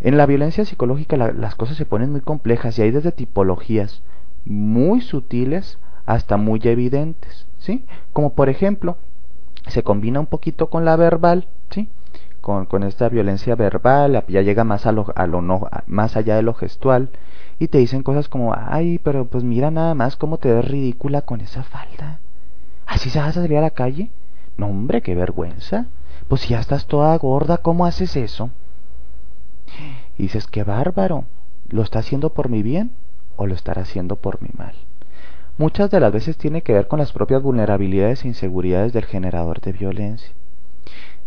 [0.00, 4.02] En la violencia psicológica las cosas se ponen muy complejas y hay desde tipologías
[4.46, 7.84] muy sutiles hasta muy evidentes, ¿sí?
[8.14, 8.96] Como por ejemplo,
[9.66, 11.90] se combina un poquito con la verbal, ¿sí?
[12.44, 16.42] Con, esta violencia verbal, ya llega más a lo, a lo no, más allá de
[16.42, 17.08] lo gestual
[17.58, 21.22] y te dicen cosas como, ay, pero pues mira nada más cómo te ves ridícula
[21.22, 22.20] con esa falda.
[22.84, 24.10] ¿Así se vas a salir a la calle?
[24.58, 25.86] No, hombre, qué vergüenza.
[26.28, 28.50] Pues si ya estás toda gorda, ¿cómo haces eso?
[30.18, 31.24] Y dices, qué bárbaro,
[31.70, 32.90] ¿lo está haciendo por mi bien
[33.36, 34.74] o lo estará haciendo por mi mal?
[35.56, 39.62] Muchas de las veces tiene que ver con las propias vulnerabilidades e inseguridades del generador
[39.62, 40.34] de violencia.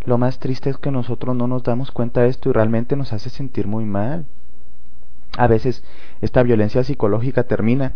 [0.08, 3.12] Lo más triste es que nosotros no nos damos cuenta de esto y realmente nos
[3.12, 4.26] hace sentir muy mal.
[5.38, 5.84] A veces
[6.22, 7.91] esta violencia psicológica termina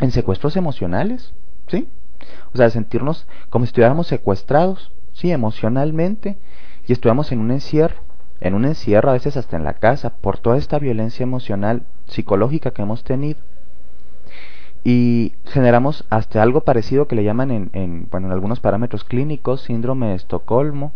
[0.00, 1.32] en secuestros emocionales,
[1.68, 1.88] ¿sí?
[2.52, 6.36] O sea, sentirnos como si estuviéramos secuestrados, sí, emocionalmente,
[6.88, 10.38] y estuviéramos en un encierro en un encierro, a veces hasta en la casa, por
[10.38, 13.38] toda esta violencia emocional, psicológica que hemos tenido.
[14.82, 19.60] Y generamos hasta algo parecido que le llaman en, en, bueno, en algunos parámetros clínicos
[19.60, 20.92] síndrome de Estocolmo,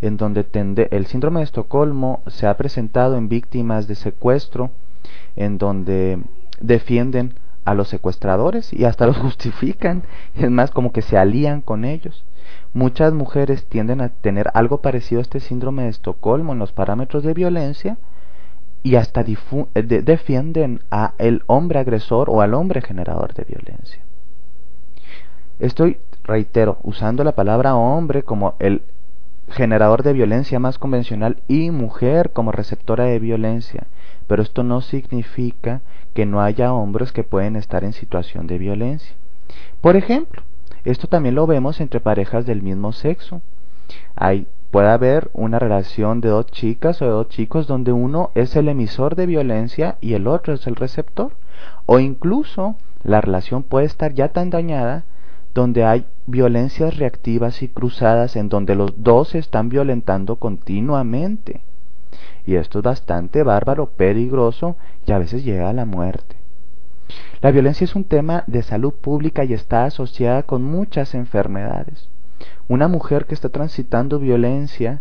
[0.00, 0.46] en donde
[0.90, 4.70] el síndrome de Estocolmo se ha presentado en víctimas de secuestro,
[5.36, 6.18] en donde
[6.60, 10.04] defienden a los secuestradores y hasta los justifican,
[10.34, 12.24] es más como que se alían con ellos.
[12.72, 17.24] Muchas mujeres tienden a tener algo parecido a este síndrome de Estocolmo en los parámetros
[17.24, 17.98] de violencia
[18.82, 24.04] y hasta eh, defienden a el hombre agresor o al hombre generador de violencia.
[25.58, 28.82] Estoy, reitero, usando la palabra hombre como el
[29.48, 33.86] generador de violencia más convencional y mujer como receptora de violencia,
[34.26, 35.82] pero esto no significa
[36.14, 39.14] que no haya hombres que pueden estar en situación de violencia.
[39.80, 40.42] Por ejemplo,
[40.84, 43.40] esto también lo vemos entre parejas del mismo sexo.
[44.14, 48.56] Hay, puede haber una relación de dos chicas o de dos chicos donde uno es
[48.56, 51.32] el emisor de violencia y el otro es el receptor.
[51.86, 55.04] O incluso la relación puede estar ya tan dañada
[55.56, 61.62] donde hay violencias reactivas y cruzadas en donde los dos se están violentando continuamente.
[62.44, 66.36] Y esto es bastante bárbaro, peligroso y a veces llega a la muerte.
[67.40, 72.10] La violencia es un tema de salud pública y está asociada con muchas enfermedades.
[72.68, 75.00] Una mujer que está transitando violencia,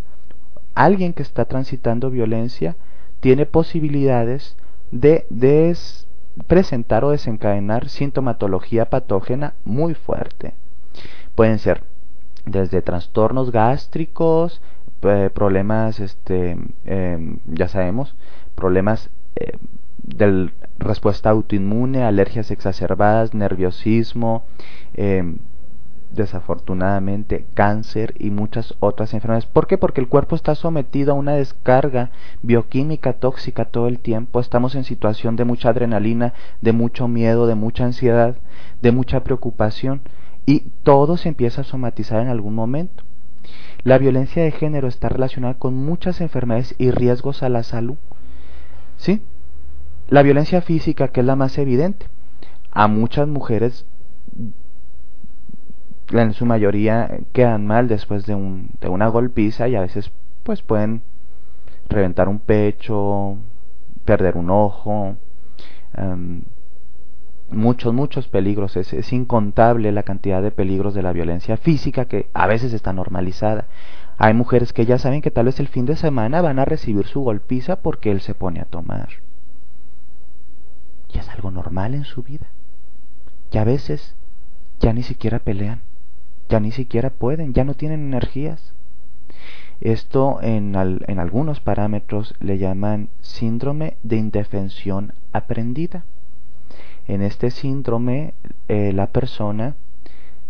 [0.74, 2.78] alguien que está transitando violencia,
[3.20, 4.56] tiene posibilidades
[4.92, 5.26] de,
[6.48, 10.54] presentar o desencadenar sintomatología patógena muy fuerte.
[11.36, 11.84] Pueden ser
[12.46, 14.62] desde trastornos gástricos,
[15.02, 18.16] eh, problemas, este, em, ya sabemos,
[18.56, 19.58] problemas eh,
[20.04, 24.46] de respuesta autoinmune, alergias exacerbadas, nerviosismo,
[24.94, 25.38] em,
[26.16, 29.46] desafortunadamente cáncer y muchas otras enfermedades.
[29.46, 29.78] ¿Por qué?
[29.78, 34.40] Porque el cuerpo está sometido a una descarga bioquímica tóxica todo el tiempo.
[34.40, 38.38] Estamos en situación de mucha adrenalina, de mucho miedo, de mucha ansiedad,
[38.82, 40.02] de mucha preocupación
[40.46, 43.04] y todo se empieza a somatizar en algún momento.
[43.84, 47.98] La violencia de género está relacionada con muchas enfermedades y riesgos a la salud.
[48.98, 49.22] ¿Sí?
[50.08, 52.08] La violencia física, que es la más evidente.
[52.72, 53.86] A muchas mujeres,
[56.12, 60.12] en su mayoría, quedan mal después de, un, de una golpiza y a veces
[60.44, 61.02] pues pueden
[61.90, 63.38] reventar un pecho,
[64.06, 65.16] perder un ojo,
[65.96, 66.44] em,
[67.50, 68.78] muchos, muchos peligros.
[68.78, 72.94] Es, es, incontable la cantidad de peligros de la violencia física que a veces está
[72.94, 73.66] normalizada.
[74.18, 77.06] Hay mujeres que ya saben que tal vez el fin de semana van a recibir
[77.06, 79.10] su golpiza porque él se pone a tomar
[81.20, 82.48] es algo normal en su vida.
[83.52, 84.16] Y a veces
[84.80, 85.82] ya ni siquiera pelean,
[86.50, 88.74] ya ni siquiera pueden, ya no tienen energías.
[89.82, 96.06] Esto en, algunos parámetros le llaman síndrome de indefensión aprendida.
[97.08, 98.34] En este síndrome
[98.68, 99.76] eh, la persona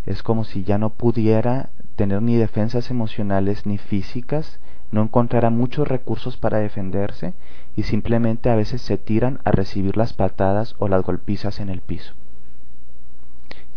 [0.05, 4.59] es como si ya no pudiera tener ni defensas emocionales ni físicas,
[4.91, 7.33] no encontrará muchos recursos para defenderse
[7.75, 11.81] y simplemente a veces se tiran a recibir las patadas o las golpizas en el
[11.81, 12.13] piso.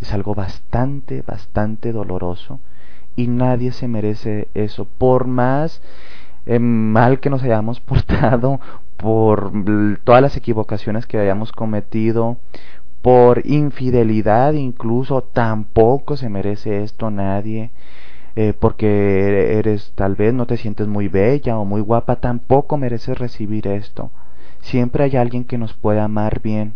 [0.00, 2.60] Es algo bastante, bastante doloroso
[3.16, 5.82] y nadie se merece eso, por más
[6.46, 8.60] eh, mal que nos hayamos portado,
[8.96, 9.52] por
[10.04, 12.38] todas las equivocaciones que hayamos cometido,
[13.02, 17.70] por infidelidad incluso, tampoco se merece esto nadie.
[18.36, 23.18] Eh, porque eres tal vez no te sientes muy bella o muy guapa, tampoco mereces
[23.18, 24.12] recibir esto.
[24.60, 26.74] Siempre hay alguien que nos puede amar bien,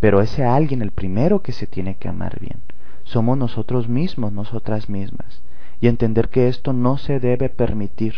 [0.00, 2.60] pero ese alguien, el primero que se tiene que amar bien,
[3.04, 5.42] somos nosotros mismos, nosotras mismas,
[5.80, 8.14] y entender que esto no se debe permitir.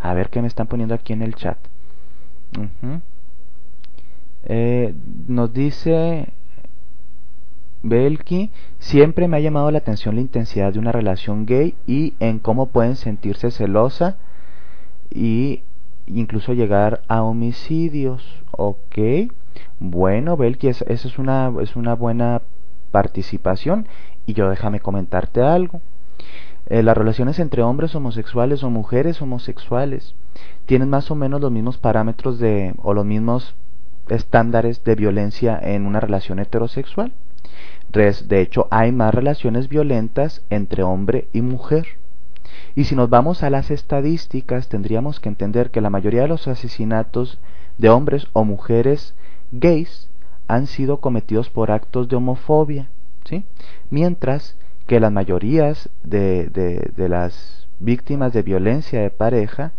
[0.00, 1.58] A ver qué me están poniendo aquí en el chat.
[4.46, 4.94] eh,
[5.26, 6.28] nos dice
[7.82, 12.38] Belki, siempre me ha llamado la atención la intensidad de una relación gay y en
[12.38, 14.16] cómo pueden sentirse celosa
[15.10, 15.62] y
[16.06, 18.42] incluso llegar a homicidios.
[18.52, 18.98] Ok,
[19.78, 22.42] bueno, Belki, esa es una, es una buena
[22.90, 23.88] participación
[24.26, 25.80] y yo déjame comentarte algo.
[26.66, 30.14] Eh, las relaciones entre hombres homosexuales o mujeres homosexuales
[30.66, 33.54] tienen más o menos los mismos parámetros de o los mismos
[34.08, 37.12] estándares de violencia en una relación heterosexual.
[37.92, 41.86] De hecho, hay más relaciones violentas entre hombre y mujer.
[42.74, 46.48] Y si nos vamos a las estadísticas, tendríamos que entender que la mayoría de los
[46.48, 47.38] asesinatos
[47.78, 49.14] de hombres o mujeres
[49.52, 50.08] gays
[50.48, 52.90] han sido cometidos por actos de homofobia,
[53.24, 53.44] ¿sí?
[53.90, 59.72] Mientras que las mayorías de, de, de las víctimas de violencia de pareja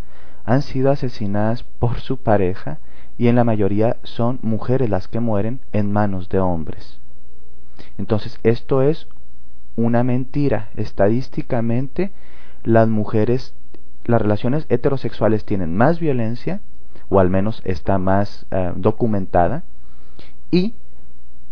[0.43, 2.80] han sido asesinadas por su pareja
[3.17, 6.99] y en la mayoría son mujeres las que mueren en manos de hombres.
[7.97, 9.08] Entonces, esto es
[9.75, 10.69] una mentira.
[10.75, 12.12] Estadísticamente,
[12.63, 13.54] las mujeres,
[14.06, 16.62] las relaciones heterosexuales tienen más violencia,
[17.09, 19.63] o al menos está más eh, documentada,
[20.51, 20.73] y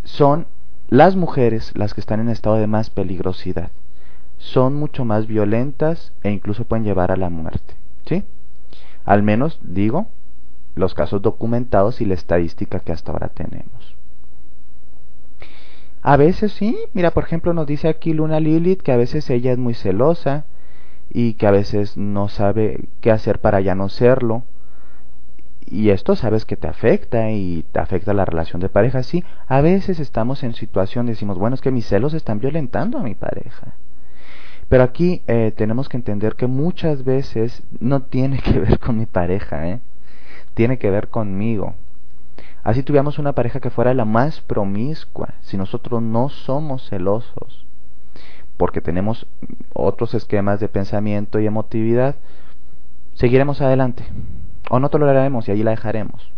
[0.04, 0.48] son
[0.90, 3.72] las mujeres las que están en estado de más peligrosidad.
[4.38, 7.76] Son mucho más violentas e incluso pueden llevar a la muerte.
[8.06, 8.24] ¿Sí?
[9.06, 10.08] Al menos, digo,
[10.76, 13.96] los casos documentados y la estadística que hasta ahora tenemos.
[16.02, 19.54] A veces sí, mira, por ejemplo, nos dice aquí Luna Lilith que a veces ella
[19.54, 20.46] es muy celosa
[21.10, 24.44] y que a veces no sabe qué hacer para ya no serlo.
[25.74, 29.02] Y esto sabes que te afecta y te afecta la relación de pareja.
[29.02, 33.02] Sí, a veces estamos en situación, decimos, bueno, es que mis celos están violentando a
[33.02, 33.74] mi pareja.
[34.70, 39.08] Pero aquí eh, tenemos que entender que muchas veces no tiene que ver con mi
[39.08, 39.80] pareja, ¿eh?
[40.54, 41.74] tiene que ver conmigo.
[42.62, 47.66] Así tuviéramos una pareja que fuera la más promiscua, si nosotros no somos celosos,
[48.58, 49.26] porque tenemos
[49.74, 52.16] otros esquemas de pensamiento y emotividad,
[53.16, 54.04] seguiremos adelante
[54.70, 56.32] o no toleraremos y allí la dejaremos.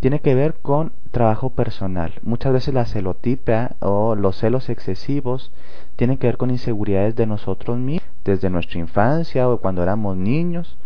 [0.00, 2.14] Tiene que ver con trabajo personal.
[2.22, 5.52] Muchas veces la celotipia o los celos excesivos
[5.96, 10.76] tienen que ver con inseguridades de nosotros mismos, desde nuestra infancia o cuando éramos niños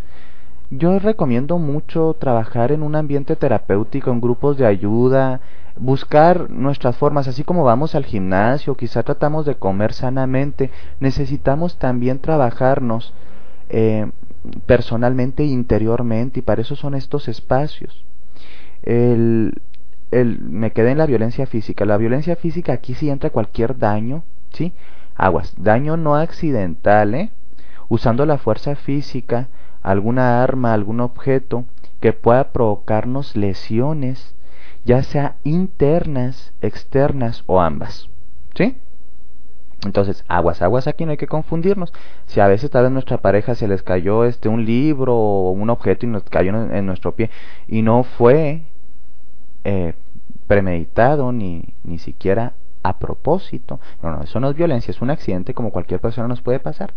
[0.70, 5.40] yo recomiendo mucho trabajar en un ambiente terapéutico, en grupos de ayuda,
[5.76, 12.18] buscar nuestras formas, así como vamos al gimnasio, quizá tratamos de comer sanamente, necesitamos también
[12.18, 13.12] trabajarnos
[13.68, 14.10] eh,
[14.66, 18.04] personalmente interiormente, y para eso son estos espacios.
[18.82, 19.54] El,
[20.10, 21.84] el, me quedé en la violencia física.
[21.84, 24.72] La violencia física aquí sí entra cualquier daño, ¿sí?
[25.14, 27.30] Aguas, daño no accidental, ¿eh?
[27.88, 29.48] Usando la fuerza física,
[29.82, 31.64] alguna arma, algún objeto
[32.00, 34.34] que pueda provocarnos lesiones,
[34.84, 38.08] ya sea internas, externas o ambas.
[38.54, 38.76] ¿Sí?
[39.84, 41.92] Entonces, aguas, aguas aquí no hay que confundirnos.
[42.26, 45.70] Si a veces tal vez nuestra pareja se les cayó este un libro o un
[45.70, 47.30] objeto y nos cayó en, nuestro pie
[47.68, 48.62] y no fue
[49.64, 49.94] eh,
[50.46, 53.80] premeditado ni, ni siquiera a propósito.
[54.02, 56.92] No, no, eso no es violencia, es un accidente como cualquier persona nos puede pasar.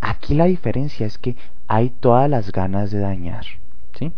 [0.00, 3.44] Aquí la diferencia es que hay todas las ganas de dañar,
[3.98, 4.12] ¿sí?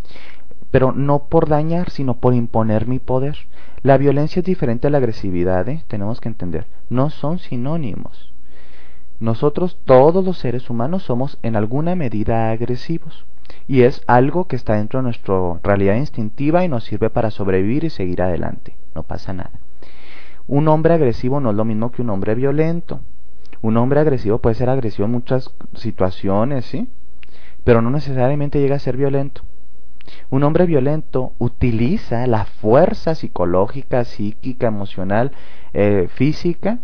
[0.71, 3.37] Pero no por dañar, sino por imponer mi poder.
[3.83, 5.85] La violencia es diferente a la agresividad, ¿eh?
[5.89, 6.67] tenemos que entender.
[6.89, 8.33] No son sinónimos.
[9.21, 13.27] Nosotros, todos los seres humanos, somos en alguna medida agresivos.
[13.67, 17.85] Y es algo que está dentro de nuestra realidad instintiva y nos sirve para sobrevivir
[17.85, 18.77] y seguir adelante.
[18.95, 19.61] No pasa nada.
[20.47, 23.01] Un hombre agresivo no es lo mismo que un hombre violento.
[23.63, 26.89] Un hombre agresivo puede ser agresivo en muchas situaciones, ¿sí?
[27.63, 29.43] Pero no necesariamente llega a ser violento.
[30.31, 35.33] Un hombre violento utiliza la fuerza psicológica, psíquica, emocional,
[35.73, 36.79] eh, física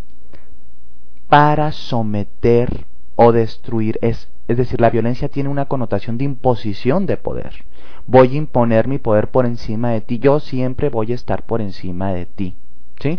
[1.28, 3.98] para someter o destruir.
[4.02, 7.64] Es, es decir, la violencia tiene una connotación de imposición de poder.
[8.06, 10.18] Voy a imponer mi poder por encima de ti.
[10.18, 12.56] Yo siempre voy a estar por encima de ti.
[13.00, 13.18] ¿Sí?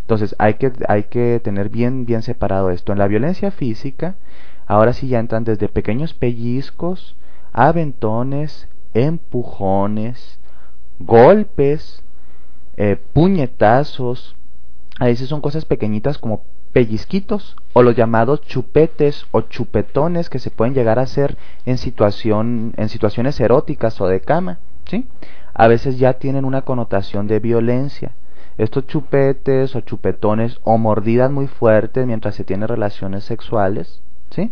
[0.00, 2.92] Entonces hay que, hay que tener bien, bien separado esto.
[2.92, 4.16] En la violencia física,
[4.66, 7.16] ahora sí ya entran desde pequeños pellizcos,
[7.52, 10.38] aventones, empujones,
[10.98, 12.02] golpes,
[12.76, 14.36] eh, puñetazos.
[14.98, 20.50] A veces son cosas pequeñitas como pellizquitos o los llamados chupetes o chupetones que se
[20.50, 24.58] pueden llegar a hacer en, situación, en situaciones eróticas o de cama.
[24.84, 25.06] ¿sí?
[25.54, 28.12] A veces ya tienen una connotación de violencia.
[28.58, 34.50] Estos chupetes o chupetones o mordidas muy fuertes mientras se tiene relaciones sexuales, ¿sí?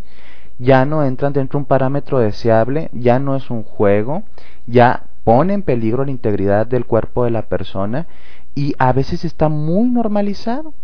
[0.58, 4.22] Ya no entran dentro de un parámetro deseable, ya no es un juego,
[4.66, 8.06] ya pone en peligro la integridad del cuerpo de la persona
[8.54, 10.74] y a veces está muy normalizado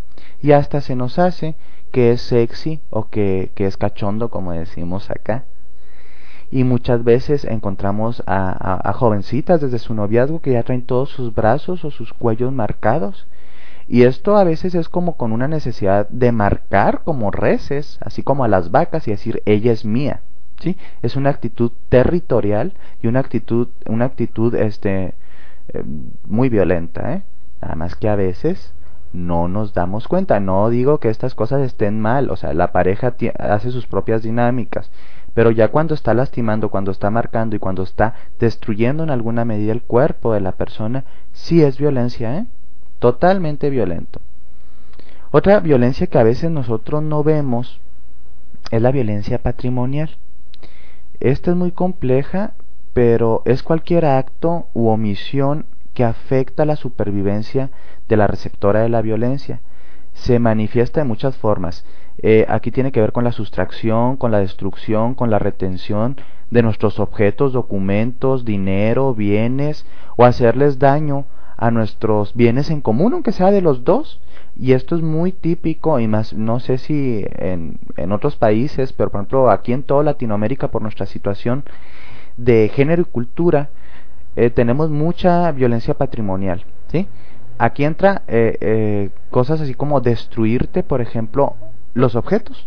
[0.43, 1.55] y hasta se nos hace
[1.93, 5.45] que es sexy o que, que es cachondo, como decimos acá.
[6.51, 11.33] Y muchas veces encontramos a, a, jovencitas desde su noviazgo que ya traen todos sus
[11.33, 13.29] brazos o sus cuellos marcados.
[13.93, 18.45] Y esto a veces es como con una necesidad de marcar como reces, así como
[18.45, 20.20] a las vacas y decir ella es mía.
[20.61, 20.76] ¿sí?
[21.03, 25.14] Es una actitud territorial y una actitud, una actitud este,
[25.74, 25.82] eh,
[26.24, 27.14] muy violenta.
[27.14, 27.22] ¿eh?
[27.61, 28.72] Nada más que a veces
[29.12, 30.38] no nos damos cuenta.
[30.38, 34.93] No digo que estas cosas estén mal, o sea, la pareja hace sus propias dinámicas,
[35.34, 39.72] pero ya cuando está lastimando, cuando está marcando y cuando está destruyendo en alguna medida
[39.72, 42.47] el cuerpo de la persona, sí es violencia, ¿eh?
[43.01, 44.21] Totalmente violento.
[45.31, 47.81] Otra violencia que a veces nosotros no vemos
[48.71, 50.11] es la violencia patrimonial.
[51.19, 52.53] Esta es muy compleja,
[52.93, 57.71] pero es cualquier acto u omisión que afecta la supervivencia
[58.07, 59.61] de la receptora de la violencia.
[60.13, 61.87] Se manifiesta de muchas formas.
[62.19, 66.17] Eh, aquí tiene que ver con la sustracción, con la destrucción, con la retención
[66.51, 69.87] de nuestros objetos, documentos, dinero, bienes,
[70.17, 71.25] o hacerles daño
[71.61, 74.19] a nuestros bienes en común, aunque sea de los dos.
[74.57, 79.11] Y esto es muy típico, y más, no sé si en, en otros países, pero
[79.11, 81.65] por ejemplo aquí en toda Latinoamérica, por nuestra situación
[82.37, 83.69] de género y cultura,
[84.37, 87.07] eh, tenemos mucha violencia patrimonial, ¿sí?
[87.59, 91.57] Aquí entra eh, eh, cosas así como destruirte, por ejemplo,
[91.93, 92.67] los objetos.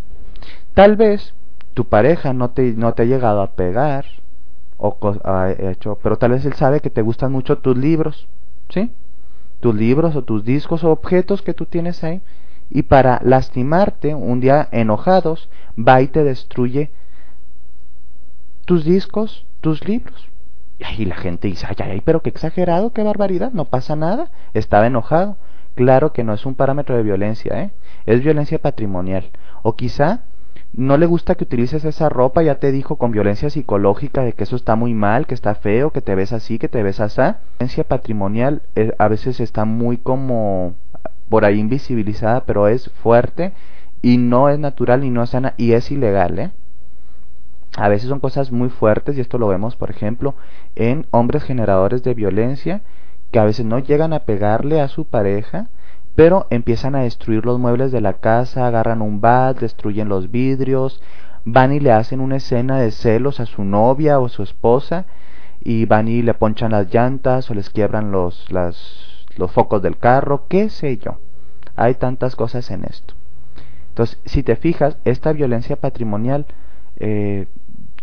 [0.76, 1.34] Tal vez
[1.74, 4.06] tu pareja no te, no te ha llegado a pegar,
[4.78, 8.28] o ha hecho, pero tal vez él sabe que te gustan mucho tus libros,
[8.74, 8.91] ¿sí?
[9.59, 12.21] Tus libros o tus discos o objetos que tú tienes ahí.
[12.69, 16.91] Y para lastimarte, un día enojados, va y te destruye
[18.65, 20.28] tus discos, tus libros.
[20.97, 24.88] Y la gente dice, ay, ay, pero qué exagerado, qué barbaridad, no pasa nada, estaba
[24.88, 25.38] enojado.
[25.76, 27.71] Claro que no es un parámetro de violencia, ¿eh?
[28.05, 29.32] es violencia patrimonial.
[29.61, 30.21] O quizá
[30.74, 34.43] no le gusta que utilices esa ropa, ya te dijo con violencia psicológica de que
[34.43, 37.21] eso está muy mal, que está feo, que te ves así, que te ves así.
[37.59, 40.74] Violencia patrimonial eh, a veces está muy como
[41.30, 43.53] por ahí invisibilizada, pero es fuerte
[44.01, 46.51] y no es natural y no es sana y es ilegal, ¿eh?
[47.76, 50.36] A veces son cosas muy fuertes y esto lo vemos, por ejemplo,
[50.76, 52.82] en hombres generadores de violencia
[53.32, 55.69] que a veces no llegan a pegarle a su pareja,
[56.16, 61.01] pero empiezan a destruir los muebles de la casa, agarran un bat, destruyen los vidrios,
[61.45, 65.05] van y le hacen una escena de celos a su novia o su esposa
[65.61, 69.97] y van y le ponchan las llantas o les quiebran los, las, los focos del
[69.97, 71.20] carro, qué sé yo.
[71.76, 73.16] Hay tantas cosas en esto.
[73.89, 76.45] Entonces, si te fijas, esta violencia patrimonial
[76.97, 77.47] eh,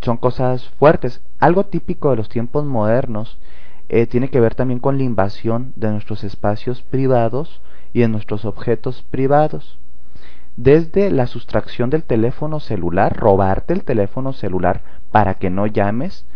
[0.00, 1.22] son cosas fuertes.
[1.38, 3.38] Algo típico de los tiempos modernos
[3.88, 7.60] eh, tiene que ver también con la invasión de nuestros espacios privados
[7.92, 9.78] y de nuestros objetos privados.
[10.56, 16.26] Desde la sustracción del teléfono celular, robarte el teléfono celular para que no llames,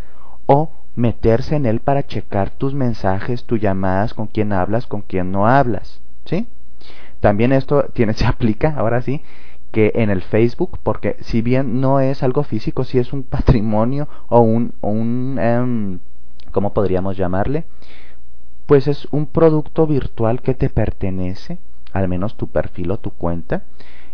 [0.47, 5.33] o meterse en él para checar tus mensajes, tus llamadas, con quién hablas, con quién
[5.33, 6.01] no hablas.
[6.25, 6.47] ¿Sí?
[7.21, 9.23] También esto tiene, se aplica, ahora sí,
[9.73, 14.09] que en el Facebook, porque si bien no es algo físico, si es un patrimonio
[14.29, 15.99] o un, un em,
[16.53, 17.65] ¿cómo podríamos llamarle?
[18.67, 21.59] Pues es un producto virtual que te pertenece,
[21.93, 23.62] al menos tu perfil o tu cuenta,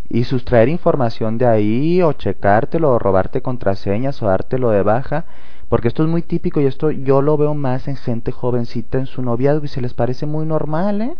[0.09, 5.25] y sustraer información de ahí o checártelo o robarte contraseñas o dártelo de baja,
[5.69, 9.05] porque esto es muy típico y esto yo lo veo más en gente jovencita en
[9.05, 11.15] su noviazgo y se les parece muy normal, ¿eh?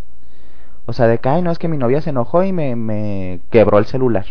[0.86, 3.40] O sea, de que, ay, no es que mi novia se enojó y me, me
[3.50, 4.26] quebró el celular.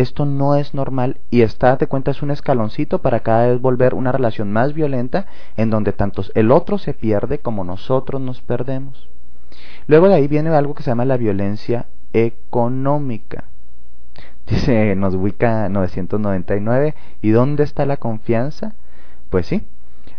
[0.00, 3.92] Esto no es normal y está, te cuenta, es un escaloncito para cada vez volver
[3.92, 5.26] una relación más violenta
[5.58, 9.10] en donde tanto el otro se pierde como nosotros nos perdemos.
[9.88, 11.84] Luego de ahí viene algo que se llama la violencia
[12.14, 13.44] económica.
[14.46, 16.94] Dice, nos ubica 999.
[17.20, 18.76] ¿Y dónde está la confianza?
[19.28, 19.66] Pues sí,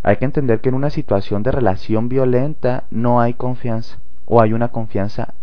[0.04, 4.52] hay que entender que en una situación de relación violenta no hay confianza o hay
[4.52, 5.34] una confianza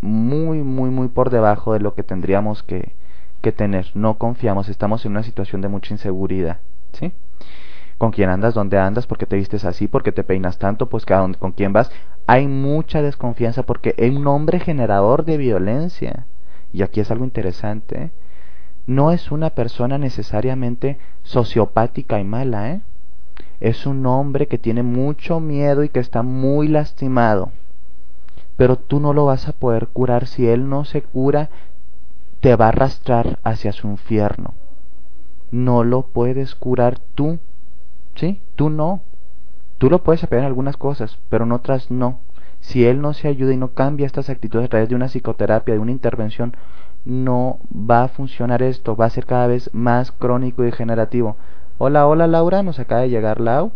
[0.00, 2.92] muy, muy, muy por debajo de lo que tendríamos que,
[3.44, 3.86] que tener.
[3.94, 6.60] No confiamos, estamos en una situación de mucha inseguridad.
[6.92, 7.12] ¿Sí?
[7.98, 8.54] ¿Con quién andas?
[8.54, 9.06] ¿Dónde andas?
[9.06, 9.86] ¿Por qué te vistes así?
[9.86, 10.88] ¿Por qué te peinas tanto?
[10.88, 11.92] Pues ¿con quién vas?
[12.26, 16.26] Hay mucha desconfianza porque es un hombre generador de violencia.
[16.72, 18.02] Y aquí es algo interesante.
[18.04, 18.10] ¿eh?
[18.86, 22.80] No es una persona necesariamente sociopática y mala, ¿eh?
[23.60, 27.52] Es un hombre que tiene mucho miedo y que está muy lastimado.
[28.56, 30.26] Pero tú no lo vas a poder curar.
[30.26, 31.50] Si él no se cura,
[32.44, 34.52] te va a arrastrar hacia su infierno.
[35.50, 37.38] No lo puedes curar tú.
[38.16, 38.42] ¿Sí?
[38.54, 39.00] Tú no.
[39.78, 42.20] Tú lo puedes apoyar en algunas cosas, pero en otras no.
[42.60, 45.72] Si él no se ayuda y no cambia estas actitudes a través de una psicoterapia,
[45.72, 46.54] de una intervención,
[47.06, 51.38] no va a funcionar esto, va a ser cada vez más crónico y degenerativo.
[51.78, 53.72] Hola, hola Laura, nos acaba de llegar Lau.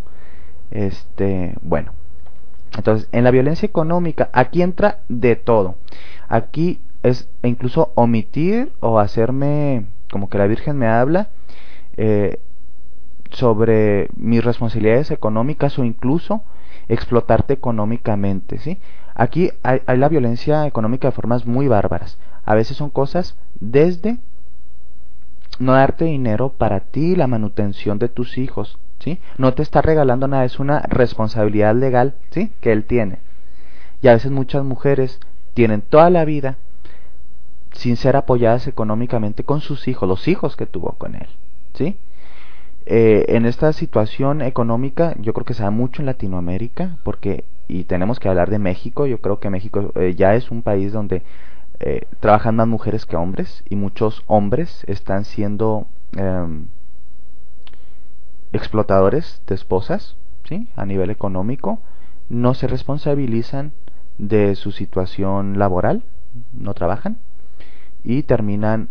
[0.69, 1.93] Este, bueno.
[2.77, 5.73] Entonces, en la violencia económica, aquí entra de todo.
[6.27, 11.29] Aquí es incluso omitir o hacerme como que la Virgen me habla
[11.97, 12.39] eh,
[13.31, 16.43] sobre mis responsabilidades económicas o incluso
[16.87, 18.79] explotarte económicamente, ¿sí?
[19.13, 22.17] Aquí hay, hay, la violencia económica de formas muy bárbaras.
[22.45, 24.17] A veces son cosas desde
[25.59, 29.19] no darte dinero para ti la manutención de tus hijos, ¿sí?
[29.37, 32.51] No te está regalando nada, es una responsabilidad legal, ¿sí?
[32.61, 33.19] Que él tiene.
[34.01, 35.19] Y a veces muchas mujeres
[35.53, 36.57] tienen toda la vida
[37.73, 41.27] sin ser apoyadas económicamente con sus hijos, los hijos que tuvo con él,
[41.73, 41.97] ¿sí?
[42.85, 47.83] Eh, en esta situación económica, yo creo que se da mucho en Latinoamérica, porque, y
[47.83, 51.21] tenemos que hablar de México, yo creo que México eh, ya es un país donde
[51.79, 56.65] eh, trabajan más mujeres que hombres y muchos hombres están siendo em,
[58.53, 60.67] explotadores de esposas, ¿sí?
[60.75, 61.79] A nivel económico,
[62.27, 63.71] no se responsabilizan
[64.17, 66.03] de su situación laboral,
[66.53, 67.17] no trabajan
[68.03, 68.89] y terminan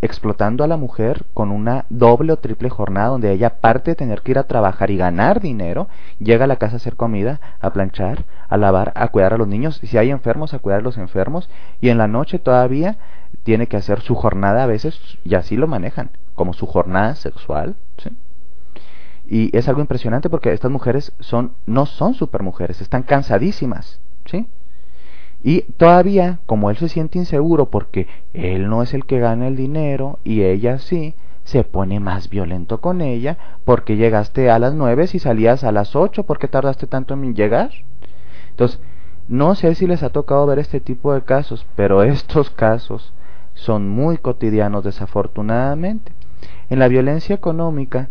[0.00, 4.22] explotando a la mujer con una doble o triple jornada donde ella, aparte de tener
[4.22, 5.88] que ir a trabajar y ganar dinero,
[6.18, 9.48] llega a la casa a hacer comida, a planchar, a lavar, a cuidar a los
[9.48, 12.96] niños, si hay enfermos, a cuidar a los enfermos, y en la noche todavía
[13.42, 17.74] tiene que hacer su jornada a veces, y así lo manejan, como su jornada sexual.
[17.96, 18.10] ¿sí?
[19.26, 24.00] Y es algo impresionante porque estas mujeres son, no son supermujeres, están cansadísimas.
[24.26, 24.46] ¿sí?
[25.42, 29.56] Y todavía, como él se siente inseguro porque él no es el que gana el
[29.56, 31.14] dinero y ella sí,
[31.44, 35.96] se pone más violento con ella porque llegaste a las nueve y salías a las
[35.96, 37.70] ocho, ¿por qué tardaste tanto en llegar?
[38.50, 38.80] Entonces,
[39.28, 43.12] no sé si les ha tocado ver este tipo de casos, pero estos casos
[43.54, 46.12] son muy cotidianos desafortunadamente.
[46.70, 48.08] En la violencia económica,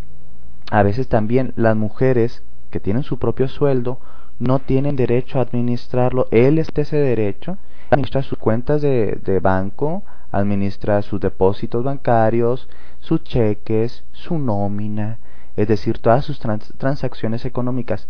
[0.71, 3.99] a veces también las mujeres que tienen su propio sueldo
[4.40, 6.28] no tienen derecho a administrarlo.
[6.32, 7.58] Él está ese derecho,
[7.90, 12.70] administra sus cuentas de, de banco, administra sus depósitos bancarios,
[13.00, 15.20] sus cheques, su nómina,
[15.56, 18.08] es decir, todas sus transacciones económicas.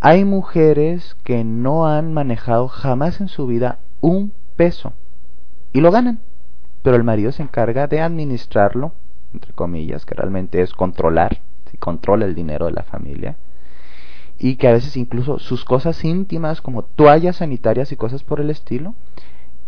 [0.00, 4.92] Hay mujeres que no han manejado jamás en su vida un peso
[5.72, 6.20] y lo ganan,
[6.82, 8.92] pero el marido se encarga de administrarlo,
[9.34, 13.36] entre comillas, que realmente es controlar, si controla el dinero de la familia
[14.38, 18.50] y que a veces incluso sus cosas íntimas como toallas sanitarias y cosas por el
[18.50, 18.94] estilo,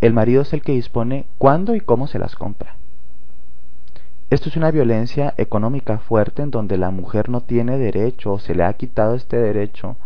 [0.01, 2.77] el marido es el que dispone cuándo y cómo se las compra.
[4.31, 8.55] Esto es una violencia económica fuerte en donde la mujer no tiene derecho o se
[8.55, 9.97] le ha quitado este derecho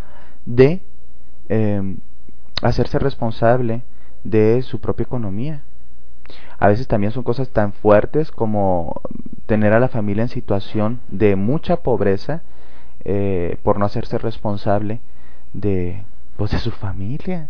[0.46, 0.80] de
[1.50, 1.98] em,
[2.62, 3.82] hacerse responsable
[4.24, 5.64] de su propia economía.
[6.58, 9.02] A veces también son cosas tan fuertes como
[9.44, 12.42] tener a la familia en situación de mucha pobreza
[13.04, 15.00] eh, por no hacerse responsable
[15.52, 16.04] de,
[16.36, 17.48] pues, de su familia.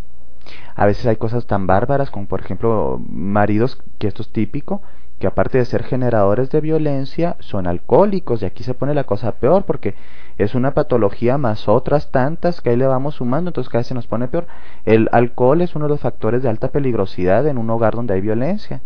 [0.75, 4.83] A veces hay cosas tan bárbaras como por ejemplo maridos, que esto es típico,
[5.19, 9.33] que aparte de ser generadores de violencia, son alcohólicos y aquí se pone la cosa
[9.33, 9.95] peor porque
[10.37, 13.95] es una patología más otras tantas que ahí le vamos sumando, entonces cada vez se
[13.95, 14.47] nos pone peor.
[14.85, 18.21] El alcohol es uno de los factores de alta peligrosidad en un hogar donde hay
[18.21, 18.83] violencia,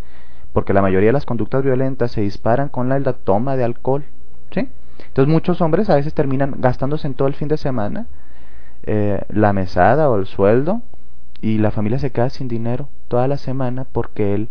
[0.52, 4.04] porque la mayoría de las conductas violentas se disparan con la, la toma de alcohol,
[4.52, 4.68] ¿sí?
[5.07, 8.07] Entonces muchos hombres a veces terminan gastándose en todo el fin de semana
[8.84, 10.82] eh, la mesada o el sueldo
[11.40, 14.49] y la familia se queda sin dinero toda la semana porque él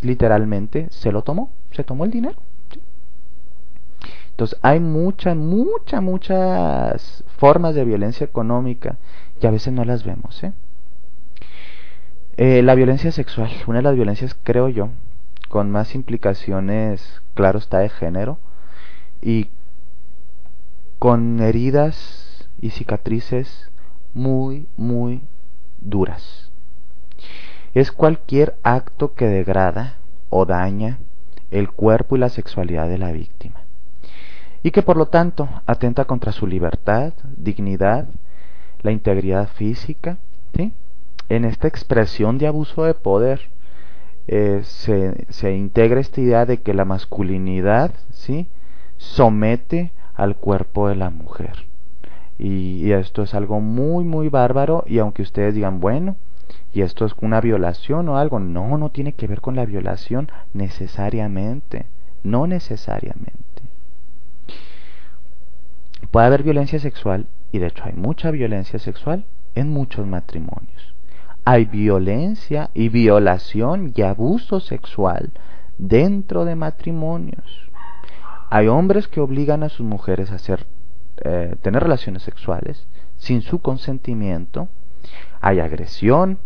[0.00, 2.40] literalmente se lo tomó, se tomó el dinero.
[4.30, 8.96] Entonces hay muchas, muchas, muchas formas de violencia económica
[9.40, 10.42] y a veces no las vemos.
[10.44, 10.52] ¿eh?
[12.36, 14.90] Eh, la violencia sexual, una de las violencias creo yo
[15.48, 18.38] con más implicaciones, claro está, de género,
[19.20, 19.48] y
[20.98, 23.70] con heridas y cicatrices
[24.14, 25.22] muy, muy
[25.80, 26.50] duras.
[27.74, 29.98] Es cualquier acto que degrada
[30.30, 30.98] o daña
[31.50, 33.62] el cuerpo y la sexualidad de la víctima,
[34.62, 38.08] y que por lo tanto atenta contra su libertad, dignidad,
[38.82, 40.18] la integridad física.
[41.28, 43.50] En esta expresión de abuso de poder
[44.26, 48.48] eh, se, se, integra esta idea de que la masculinidad, ¿sí?
[48.96, 51.64] Somete al cuerpo de la mujer.
[52.38, 56.16] Y, esto es algo muy, muy bárbaro y aunque ustedes digan, bueno,
[56.72, 58.38] y esto es una violación o algo.
[58.40, 61.86] No, no tiene que ver con la violación necesariamente.
[62.22, 63.62] No necesariamente.
[66.10, 70.94] Puede haber violencia sexual, y de hecho hay mucha violencia sexual en muchos matrimonios.
[71.44, 75.32] Hay violencia y violación y abuso sexual
[75.78, 77.67] dentro de matrimonios.
[78.50, 80.56] Hay hombres que obligan a sus mujeres a
[81.24, 82.86] eh, tener relaciones sexuales
[83.16, 84.68] sin su consentimiento.
[85.40, 86.38] Hay agresión,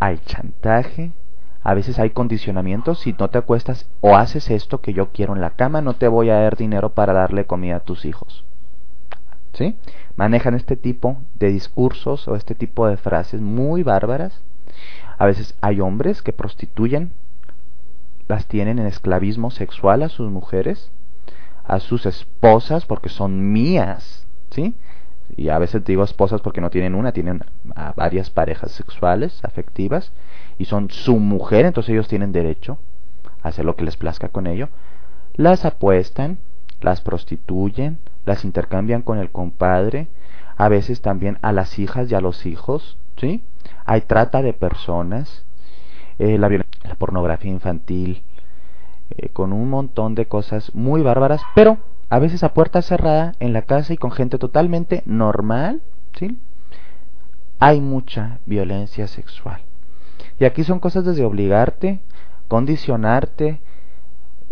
[0.00, 1.12] hay chantaje,
[1.62, 5.40] a veces hay condicionamientos, si no te acuestas o haces esto que yo quiero en
[5.40, 8.44] la cama, no te voy a dar dinero para darle comida a tus hijos.
[9.54, 9.78] ¿Sí?
[10.16, 14.42] Manejan este tipo de discursos o este tipo de frases muy bárbaras.
[15.16, 17.12] A veces hay hombres que prostituyen,
[18.28, 20.90] las tienen en esclavismo sexual a sus mujeres,
[21.64, 24.74] a sus esposas porque son mías, ¿sí?
[25.36, 27.42] y a veces digo esposas porque no tienen una, tienen
[27.96, 30.12] varias parejas sexuales, afectivas,
[30.58, 32.78] y son su mujer, entonces ellos tienen derecho
[33.42, 34.68] a hacer lo que les plazca con ello,
[35.34, 36.38] las apuestan,
[36.80, 40.08] las prostituyen, las intercambian con el compadre,
[40.56, 43.42] a veces también a las hijas y a los hijos, ¿sí?
[43.86, 45.44] Hay trata de personas,
[46.18, 48.22] eh, la, la, pornografía infantil,
[49.10, 51.78] eh, con un montón de cosas muy bárbaras, pero
[52.10, 55.82] a veces a puerta cerrada, en la casa y con gente totalmente normal,
[56.18, 56.38] ¿sí?
[57.58, 59.62] Hay mucha violencia sexual.
[60.38, 62.00] Y aquí son cosas desde obligarte,
[62.48, 63.60] condicionarte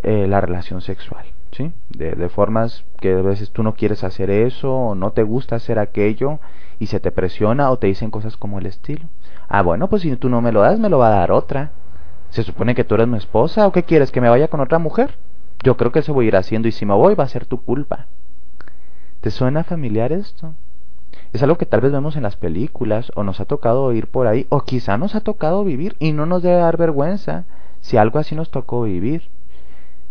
[0.02, 1.72] eh, la relación sexual, ¿sí?
[1.90, 5.56] De, de, formas que a veces tú no quieres hacer eso o no te gusta
[5.56, 6.40] hacer aquello
[6.78, 9.06] y se te presiona o te dicen cosas como el estilo.
[9.48, 11.72] Ah, bueno, pues si tú no me lo das, me lo va a dar otra.
[12.32, 14.10] ¿Se supone que tú eres mi esposa o qué quieres?
[14.10, 15.16] ¿Que me vaya con otra mujer?
[15.62, 17.44] Yo creo que eso voy a ir haciendo y si me voy va a ser
[17.44, 18.06] tu culpa.
[19.20, 20.54] ¿Te suena familiar esto?
[21.34, 24.26] Es algo que tal vez vemos en las películas o nos ha tocado oír por
[24.26, 27.44] ahí o quizá nos ha tocado vivir y no nos debe dar vergüenza
[27.82, 29.28] si algo así nos tocó vivir.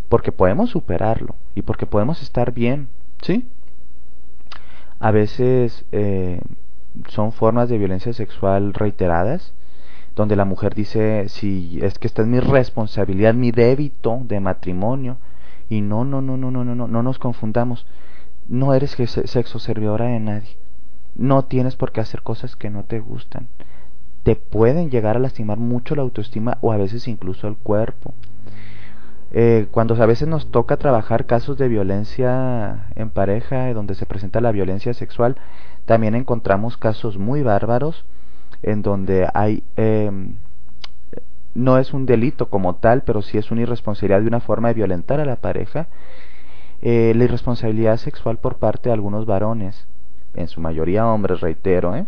[0.08, 2.90] Porque podemos superarlo y porque podemos estar bien,
[3.24, 3.48] ¿sí?
[5.00, 6.40] A veces eh,
[7.08, 9.56] son formas de violencia sexual reiteradas
[10.16, 15.18] donde la mujer dice si es que esta es mi responsabilidad, mi débito de matrimonio,
[15.70, 17.86] y no, no, no, no, no, no, no, no nos confundamos.
[18.48, 20.58] No eres sexo servidora de nadie.
[21.16, 23.48] No tienes por qué hacer cosas que no te gustan.
[24.24, 28.14] Te pueden llegar a lastimar mucho la autoestima o a veces incluso el cuerpo.
[29.32, 34.42] Eh, cuando a veces nos toca trabajar casos de violencia en pareja, donde se presenta
[34.42, 35.38] la violencia sexual,
[35.86, 38.04] también encontramos casos muy bárbaros
[38.64, 40.12] en donde hay eh,
[41.54, 44.76] no es un delito como tal, pero sí es una irresponsabilidad de una forma de
[44.76, 45.88] violentar a la pareja,
[46.82, 49.88] eh, la irresponsabilidad sexual por parte de algunos varones,
[50.34, 52.06] en su mayoría hombres, reitero, ¿eh?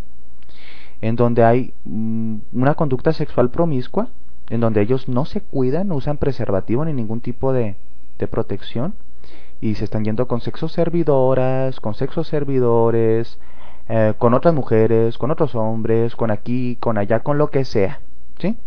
[1.01, 4.07] en donde hay mm, una conducta sexual promiscua,
[4.49, 7.75] en donde ellos no se cuidan, no usan preservativo ni ningún tipo de,
[8.17, 8.93] de protección,
[9.59, 13.39] y se están yendo con sexo servidoras, con sexo servidores,
[13.89, 17.99] eh, con otras mujeres, con otros hombres, con aquí, con allá, con lo que sea,
[18.39, 18.57] ¿sí?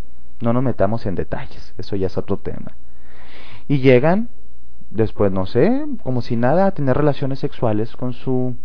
[0.40, 2.72] No nos metamos en detalles, eso ya es otro tema.
[3.68, 4.28] Y llegan,
[4.90, 8.56] después, no sé, como si nada, a tener relaciones sexuales con su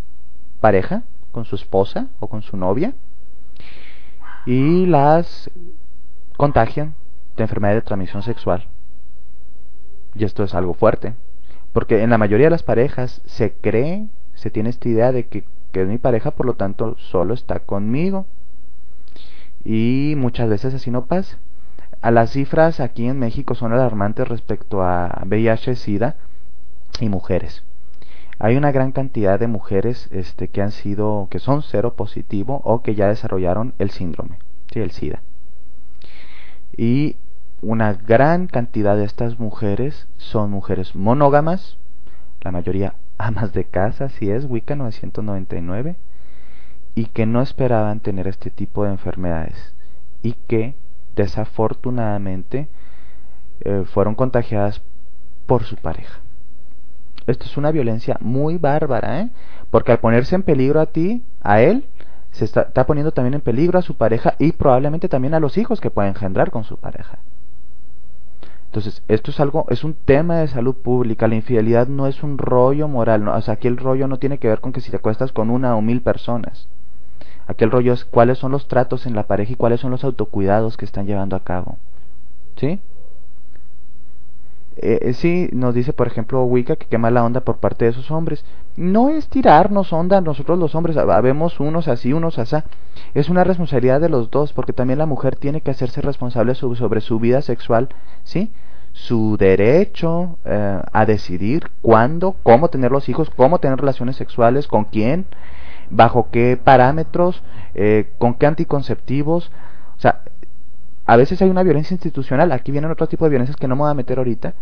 [0.60, 2.94] pareja, con su esposa o con su novia,
[4.46, 5.50] y las
[6.38, 6.96] contagian
[7.38, 8.68] de enfermedad de transmisión sexual.
[10.16, 11.14] Y esto es algo fuerte,
[11.72, 15.46] porque en la mayoría de las parejas se cree, se tiene esta idea de que,
[15.72, 18.26] que es mi pareja, por lo tanto solo está conmigo.
[19.64, 21.38] Y muchas veces así no pasa
[22.02, 26.16] a las cifras aquí en México son alarmantes respecto a VIH-Sida
[27.00, 27.64] y mujeres.
[28.40, 32.82] Hay una gran cantidad de mujeres este, que han sido, que son cero positivo o
[32.82, 34.40] que ya desarrollaron el síndrome,
[34.74, 34.80] ¿sí?
[34.80, 35.22] el SIDA.
[36.76, 37.18] Y
[37.62, 41.78] una gran cantidad de estas mujeres son mujeres monógamas,
[42.42, 42.96] la mayoría
[43.28, 45.96] amas de casa, si es Wicca 999,
[46.96, 49.74] y que no esperaban tener este tipo de enfermedades
[50.22, 50.76] y que
[51.16, 52.68] desafortunadamente
[53.62, 54.82] eh, fueron contagiadas
[55.46, 56.20] por su pareja.
[57.28, 59.30] Esto es una violencia muy bárbara, ¿eh?
[59.70, 61.86] Porque al ponerse en peligro a ti, a él,
[62.32, 65.58] se está, está, poniendo también en peligro a su pareja y probablemente también a los
[65.58, 67.20] hijos que puede engendrar con su pareja.
[68.72, 71.28] Entonces, esto es algo, es un tema de salud pública.
[71.28, 73.26] La infidelidad no es un rollo moral.
[73.26, 75.34] No, o sea, aquí el rollo no tiene que ver con que si te acuestas
[75.34, 76.70] con una o mil personas.
[77.48, 80.06] Aquí el rollo es cuáles son los tratos en la pareja y cuáles son los
[80.06, 81.80] autocuidados que están llevando a cabo.
[82.56, 82.80] ¿Sí?
[84.82, 87.92] Eh, eh, sí, nos dice, por ejemplo, Wicca que quema la onda por parte de
[87.92, 88.44] esos hombres.
[88.76, 92.56] No es tirarnos onda nosotros los hombres, vemos unos así, unos así.
[93.14, 97.02] Es una responsabilidad de los dos, porque también la mujer tiene que hacerse responsable sobre,
[97.02, 97.90] su vida sexual,
[98.24, 98.52] ¿sí?
[98.94, 104.86] Su derecho eh, a decidir cuándo, cómo tener los hijos, cómo tener relaciones sexuales, con
[104.86, 105.28] quién,
[105.92, 107.44] bajo qué parámetros,
[108.18, 109.52] con qué anticonceptivos.
[109.98, 110.22] O sea,
[111.12, 113.82] a veces hay una violencia institucional, aquí vienen otro tipo de violencias que no me
[113.82, 114.54] voy a meter ahorita.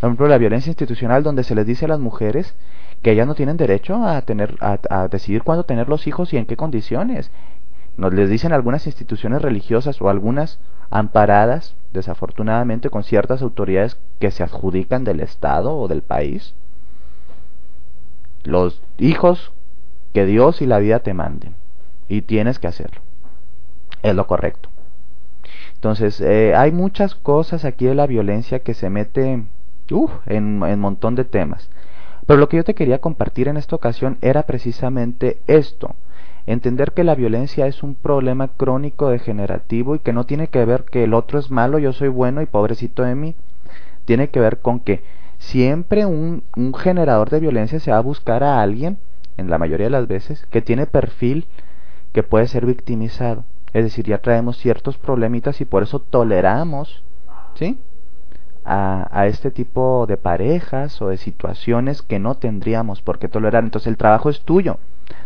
[0.00, 2.54] Por ejemplo, la violencia institucional donde se les dice a las mujeres
[3.00, 6.44] que ellas no tienen derecho a tener a, decidir cuándo tener los hijos y en
[6.44, 7.30] qué condiciones.
[7.96, 14.42] Nos les dicen algunas instituciones religiosas o algunas amparadas, desafortunadamente, con ciertas autoridades que se
[14.42, 16.54] adjudican del Estado o del país.
[18.42, 19.52] Los hijos
[20.12, 21.54] que Dios y la vida te manden.
[22.08, 23.00] Y tienes que hacerlo.
[24.02, 24.68] Es lo correcto.
[25.84, 29.44] Entonces, eh, hay muchas cosas aquí de la violencia que se mete
[29.90, 31.68] en un montón de temas.
[32.26, 35.94] Pero lo que yo te quería compartir en esta ocasión era precisamente esto.
[36.46, 40.84] Entender que la violencia es un problema crónico degenerativo y que no tiene que ver
[40.84, 43.34] que el otro es malo, yo soy bueno y pobrecito de mí.
[44.06, 45.04] Tiene que ver con que
[45.36, 48.96] siempre un, un generador de violencia se va a buscar a alguien,
[49.36, 51.44] en la mayoría de las veces, que tiene perfil
[52.14, 53.44] que puede ser victimizado.
[53.74, 57.02] Es decir, ya traemos ciertos problemitas y por eso toleramos,
[57.54, 57.78] ¿sí?
[58.64, 63.62] A, a, este tipo de parejas o de situaciones que no tendríamos por qué tolerar.
[63.62, 64.78] Entonces el trabajo es tuyo.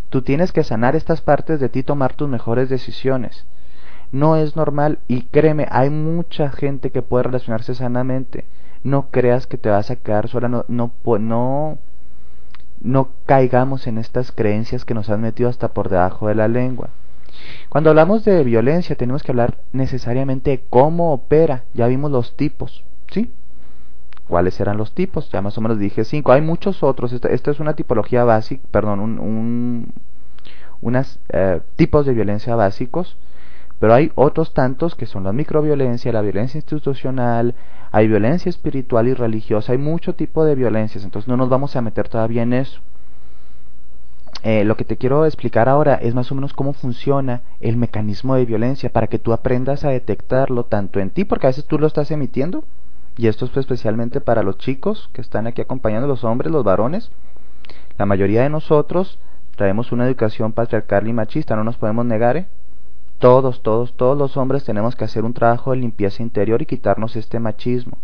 [0.09, 3.47] Tú tienes que sanar estas partes de ti, tomar tus mejores decisiones.
[4.11, 8.47] No es normal y créeme, hay mucha gente que puede relacionarse sanamente.
[8.83, 11.79] No creas que te vas a quedar sola, no, no, no,
[12.81, 16.89] no caigamos en estas creencias que nos han metido hasta por debajo de la lengua.
[17.69, 21.65] Cuando hablamos de violencia tenemos que hablar necesariamente de cómo opera.
[21.75, 23.31] Ya vimos los tipos, ¿sí?
[24.29, 25.31] ¿Cuáles eran los tipos?
[25.31, 26.33] Ya más o menos dije cinco.
[26.33, 27.13] Hay muchos otros.
[27.13, 29.93] Esta, es una tipología básica, perdón, un, un
[30.81, 33.17] unos eh, tipos de violencia básicos.
[33.81, 37.55] Pero hay otros tantos que son la microviolencia, la violencia institucional,
[37.93, 41.81] hay violencia espiritual y religiosa, hay mucho tipo de violencias, entonces no nos vamos a
[41.81, 42.81] meter todavía en eso.
[44.43, 48.37] Eh, lo que te quiero explicar ahora es más o menos cómo funciona el mecanismo
[48.37, 51.79] de violencia para que tú aprendas a detectarlo tanto en ti, porque a veces tú
[51.79, 52.65] lo estás emitiendo,
[53.17, 57.11] y esto es especialmente para los chicos que están aquí acompañando, los hombres, los varones.
[57.99, 59.19] La mayoría de nosotros
[59.57, 62.37] traemos una educación patriarcal y machista, no nos podemos negar.
[62.37, 62.47] ¿eh?
[63.19, 67.17] Todos, todos, todos los hombres tenemos que hacer un trabajo de limpieza interior y quitarnos
[67.17, 67.99] este machismo.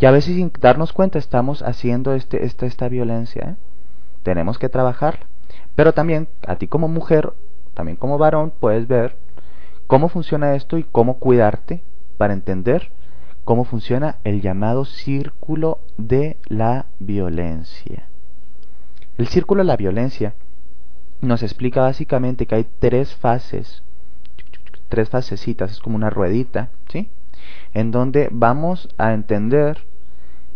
[0.00, 3.50] Y a veces sin darnos cuenta estamos haciendo este, esta, esta violencia.
[3.50, 3.54] ¿eh?
[4.24, 5.26] Tenemos que trabajarla.
[5.74, 7.32] Pero también a ti como mujer,
[7.74, 9.16] también como varón, puedes ver
[9.86, 11.82] cómo funciona esto y cómo cuidarte
[12.18, 12.90] para entender
[13.44, 18.08] cómo funciona el llamado círculo de la violencia.
[19.18, 20.34] El círculo de la violencia
[21.20, 23.82] nos explica básicamente que hay tres fases,
[24.88, 27.10] tres fasecitas, es como una ruedita, ¿sí?
[27.74, 29.84] En donde vamos a entender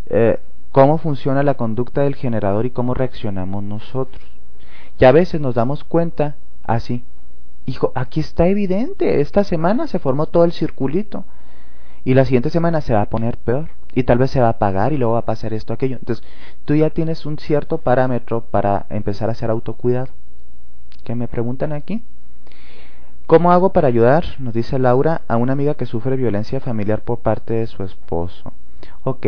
[0.07, 0.41] eh,
[0.73, 4.36] cómo funciona la conducta del generador y cómo reaccionamos nosotros.
[4.99, 7.05] Y a veces nos damos cuenta así.
[7.66, 11.24] Hijo, aquí está evidente, esta semana se formó todo el circulito.
[12.05, 13.68] Y la siguiente semana se va a poner peor.
[13.92, 15.97] Y tal vez se va a apagar y luego va a pasar esto, aquello.
[15.97, 16.24] Entonces,
[16.64, 20.09] tú ya tienes un cierto parámetro para empezar a hacer autocuidado.
[21.03, 22.03] ¿Qué me preguntan aquí?
[23.26, 24.24] ¿Cómo hago para ayudar?
[24.38, 28.53] Nos dice Laura a una amiga que sufre violencia familiar por parte de su esposo.
[29.03, 29.26] Ok.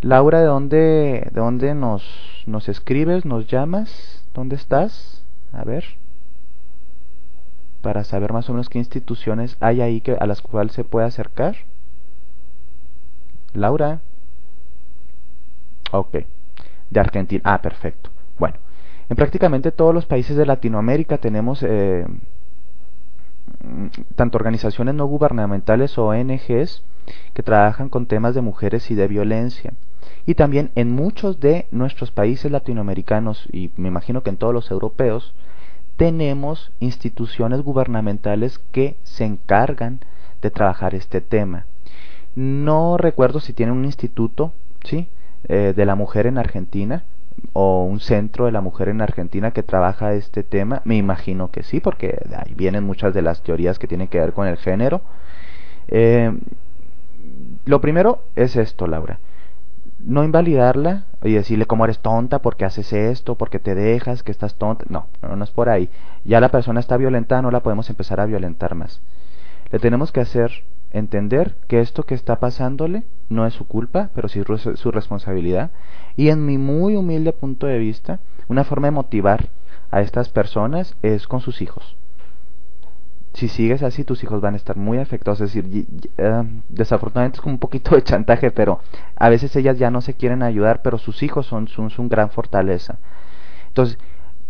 [0.00, 2.02] Laura, ¿de dónde, de dónde nos,
[2.46, 3.24] nos escribes?
[3.24, 4.17] ¿Nos llamas?
[4.34, 5.24] ¿Dónde estás?
[5.52, 5.84] A ver.
[7.82, 11.06] Para saber más o menos qué instituciones hay ahí que, a las cuales se puede
[11.06, 11.56] acercar.
[13.52, 14.00] Laura.
[15.92, 16.18] Ok.
[16.90, 17.42] De Argentina.
[17.44, 18.10] Ah, perfecto.
[18.38, 18.56] Bueno.
[19.08, 22.06] En prácticamente todos los países de Latinoamérica tenemos eh,
[24.16, 26.82] tanto organizaciones no gubernamentales o ONGs
[27.34, 29.72] que trabajan con temas de mujeres y de violencia.
[30.26, 34.70] Y también en muchos de nuestros países latinoamericanos, y me imagino que en todos los
[34.70, 35.34] europeos,
[35.96, 40.00] tenemos instituciones gubernamentales que se encargan
[40.42, 41.66] de trabajar este tema.
[42.36, 44.52] no recuerdo si tiene un instituto,
[44.84, 45.08] ¿sí?
[45.48, 47.04] Eh, de la mujer en Argentina
[47.52, 50.82] o un centro de la mujer en Argentina que trabaja este tema.
[50.84, 54.32] Me imagino que sí, porque ahí vienen muchas de las teorías que tienen que ver
[54.32, 55.00] con el género.
[55.88, 56.32] Eh,
[57.68, 59.20] lo primero es esto, Laura.
[59.98, 64.54] No invalidarla y decirle cómo eres tonta, porque haces esto, porque te dejas, que estás
[64.54, 64.86] tonta.
[64.88, 65.90] No, no, no es por ahí.
[66.24, 69.02] Ya la persona está violentada, no la podemos empezar a violentar más.
[69.70, 74.28] Le tenemos que hacer entender que esto que está pasándole no es su culpa, pero
[74.28, 74.42] sí
[74.76, 75.70] su responsabilidad.
[76.16, 79.50] Y en mi muy humilde punto de vista, una forma de motivar
[79.90, 81.96] a estas personas es con sus hijos.
[83.38, 85.40] Si sigues así, tus hijos van a estar muy afectados.
[85.40, 85.86] Es decir,
[86.16, 88.80] eh, desafortunadamente es como un poquito de chantaje, pero
[89.14, 92.98] a veces ellas ya no se quieren ayudar, pero sus hijos son, son gran fortaleza.
[93.68, 93.96] Entonces,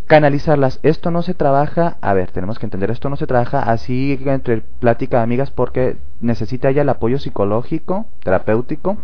[0.07, 0.81] canalizarlas.
[0.83, 4.63] Esto no se trabaja, a ver, tenemos que entender, esto no se trabaja así entre
[4.63, 8.97] plática de amigas porque necesita ya el apoyo psicológico, terapéutico,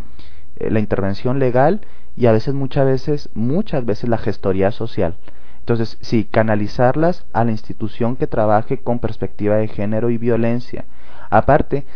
[0.57, 1.83] eh, la intervención legal
[2.17, 5.17] y a veces, muchas veces, muchas veces la gestoría social.
[5.65, 10.85] Entonces, sí, canalizarlas a la institución que trabaje con perspectiva de género y violencia.
[11.31, 11.87] Aparte,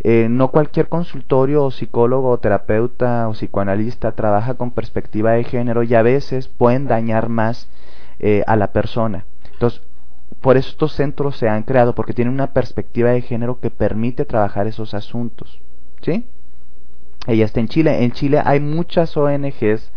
[0.00, 5.82] eh, no cualquier consultorio o psicólogo o terapeuta o psicoanalista trabaja con perspectiva de género
[5.82, 7.68] y a veces pueden dañar más
[8.18, 9.26] eh, a la persona.
[9.52, 9.82] Entonces,
[10.40, 14.24] por eso estos centros se han creado, porque tienen una perspectiva de género que permite
[14.24, 15.60] trabajar esos asuntos.
[16.00, 16.24] ¿Sí?
[17.26, 18.04] Ella está en Chile.
[18.04, 19.92] En Chile hay muchas ONGs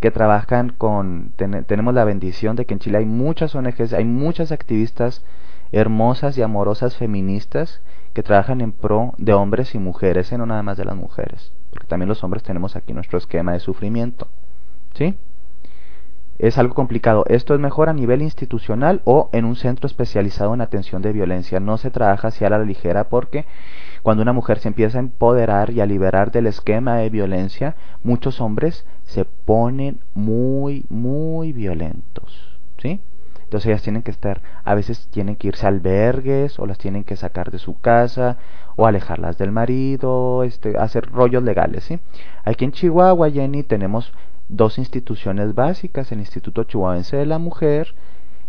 [0.00, 1.32] que trabajan con...
[1.36, 5.22] tenemos la bendición de que en Chile hay muchas ONGs, hay muchas activistas
[5.72, 7.82] hermosas y amorosas feministas
[8.12, 11.52] que trabajan en pro de hombres y mujeres, y no nada más de las mujeres,
[11.70, 14.26] porque también los hombres tenemos aquí nuestro esquema de sufrimiento.
[14.94, 15.16] ¿Sí?
[16.42, 17.24] Es algo complicado.
[17.28, 21.60] Esto es mejor a nivel institucional o en un centro especializado en atención de violencia.
[21.60, 23.44] No se trabaja hacia la ligera porque
[24.02, 28.40] cuando una mujer se empieza a empoderar y a liberar del esquema de violencia, muchos
[28.40, 32.58] hombres se ponen muy, muy violentos.
[32.78, 33.00] ¿Sí?
[33.50, 37.02] Entonces ellas tienen que estar, a veces tienen que irse a albergues o las tienen
[37.02, 38.38] que sacar de su casa
[38.76, 41.98] o alejarlas del marido, este, hacer rollos legales, ¿sí?
[42.44, 44.12] Aquí en Chihuahua, Jenny, tenemos
[44.50, 47.94] dos instituciones básicas, el Instituto Chihuahuense de la Mujer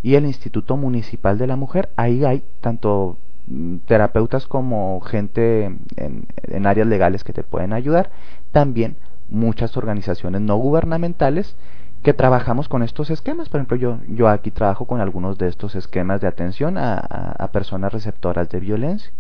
[0.03, 1.89] y el Instituto Municipal de la Mujer.
[1.95, 8.09] Ahí hay tanto mm, terapeutas como gente en, áreas legales que te pueden ayudar.
[8.51, 8.97] También
[9.29, 11.55] muchas organizaciones no gubernamentales
[12.03, 13.49] que trabajamos con estos esquemas.
[13.49, 17.31] Por ejemplo, yo, yo aquí trabajo con algunos de estos esquemas de atención a, a,
[17.43, 19.11] a personas receptoras de violencia.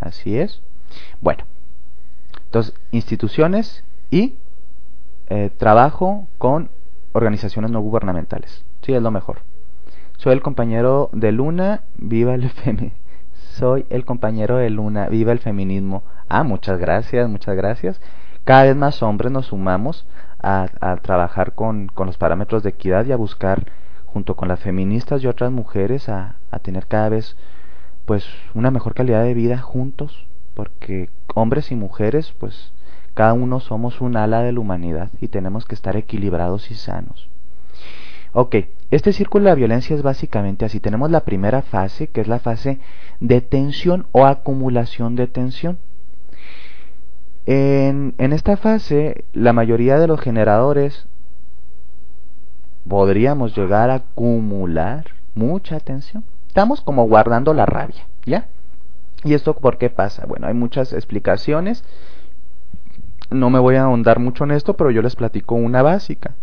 [0.00, 0.62] Así es.
[1.20, 1.44] Bueno,
[2.46, 4.34] entonces, instituciones y
[5.28, 6.70] eh, trabajo con
[7.12, 8.64] organizaciones no gubernamentales.
[8.82, 9.38] Sí, es lo mejor.
[10.18, 12.98] Soy el compañero de Luna, viva el feminismo.
[13.32, 16.02] Soy el compañero de Luna, viva el feminismo.
[16.28, 18.00] Ah, muchas gracias, muchas gracias.
[18.44, 20.06] Cada vez más hombres nos sumamos
[20.42, 20.68] a,
[21.02, 23.72] trabajar con, los parámetros de equidad y a buscar,
[24.04, 27.36] junto con las feministas y otras mujeres, a, a tener cada vez
[28.04, 28.24] pues
[28.54, 32.72] una mejor calidad de vida juntos, porque hombres y mujeres pues
[33.16, 37.30] cada uno somos un ala de la humanidad y tenemos que estar equilibrados y sanos.
[38.34, 38.56] Ok,
[38.90, 40.80] este círculo de la violencia es básicamente así.
[40.80, 42.78] Tenemos la primera fase, que es la fase
[43.20, 45.78] de tensión o acumulación de tensión.
[47.46, 51.08] En, en esta fase, la mayoría de los generadores
[52.86, 56.22] podríamos llegar a acumular mucha tensión.
[56.48, 58.48] Estamos como guardando la rabia, ¿ya?
[59.24, 60.26] ¿Y esto por qué pasa?
[60.26, 61.82] Bueno, hay muchas explicaciones
[63.30, 66.34] no me voy a ahondar mucho en esto, pero yo les platico una básica.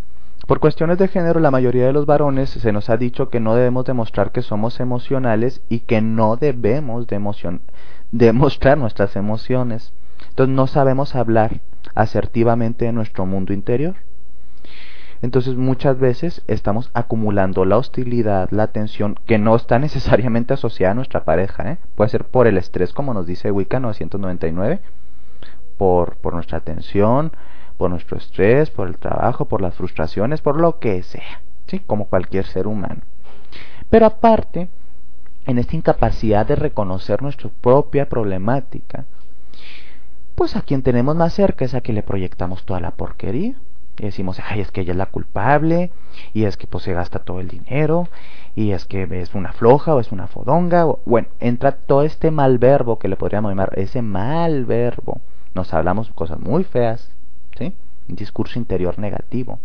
[0.48, 3.56] Por cuestiones de género, la mayoría de los varones se nos ha dicho que no
[3.56, 7.08] debemos demostrar que somos emocionales y que no debemos
[8.12, 9.94] demostrar nuestras emociones.
[10.30, 11.62] Entonces no sabemos hablar
[11.96, 13.96] asertivamente en nuestro mundo interior.
[15.22, 20.96] Entonces muchas veces estamos acumulando la hostilidad, la tensión, que no está necesariamente asociada a
[20.96, 21.72] nuestra pareja.
[21.72, 21.78] ¿eh?
[21.96, 24.82] Puede ser por el estrés, como nos dice Wicca 999
[26.22, 27.34] por, nuestra atención,
[27.78, 31.80] por nuestro estrés, por el trabajo, por las frustraciones, por lo que sea, ¿sí?
[31.80, 33.02] como cualquier ser humano.
[33.90, 34.70] Pero aparte,
[35.46, 39.04] en esta incapacidad de reconocer nuestra propia problemática,
[40.36, 43.56] pues a quien tenemos más cerca es a quien le proyectamos toda la porquería.
[43.98, 45.92] Y decimos, ay, es que ella es la culpable,
[46.34, 48.08] y es que pues se gasta todo el dinero,
[48.56, 50.88] y es que es una floja o es una fodonga.
[50.88, 55.20] O, bueno, entra todo este mal verbo que le podríamos llamar, ese mal verbo
[55.54, 57.12] nos hablamos cosas muy feas,
[57.58, 57.74] ¿sí?
[58.10, 59.60] Un discurso interior negativo,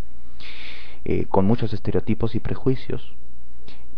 [1.04, 3.14] eh, con muchos estereotipos y prejuicios.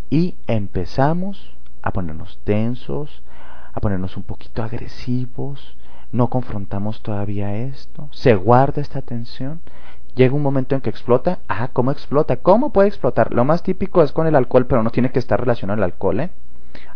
[0.09, 3.23] Y empezamos a ponernos tensos,
[3.73, 5.77] a ponernos un poquito agresivos,
[6.11, 9.61] no confrontamos todavía esto, se guarda esta tensión,
[10.15, 12.37] llega un momento en que explota, ah, ¿cómo explota?
[12.37, 13.33] ¿Cómo puede explotar?
[13.33, 16.19] Lo más típico es con el alcohol, pero no tiene que estar relacionado al alcohol,
[16.19, 16.29] ¿eh?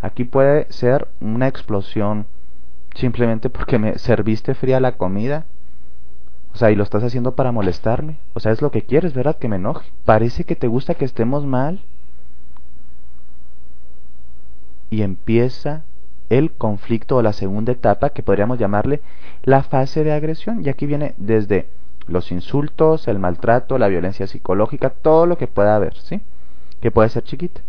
[0.01, 2.27] Aquí puede ser una explosión
[2.95, 5.45] simplemente porque me serviste fría la comida.
[6.53, 8.17] O sea, y lo estás haciendo para molestarme.
[8.33, 9.37] O sea, es lo que quieres, ¿verdad?
[9.37, 9.91] Que me enoje.
[10.05, 11.81] Parece que te gusta que estemos mal.
[14.89, 15.83] Y empieza
[16.29, 19.01] el conflicto o la segunda etapa que podríamos llamarle
[19.43, 20.63] la fase de agresión.
[20.65, 21.67] Y aquí viene desde
[22.07, 26.21] los insultos, el maltrato, la violencia psicológica, todo lo que pueda haber, ¿sí?
[26.79, 27.61] Que puede ser chiquita.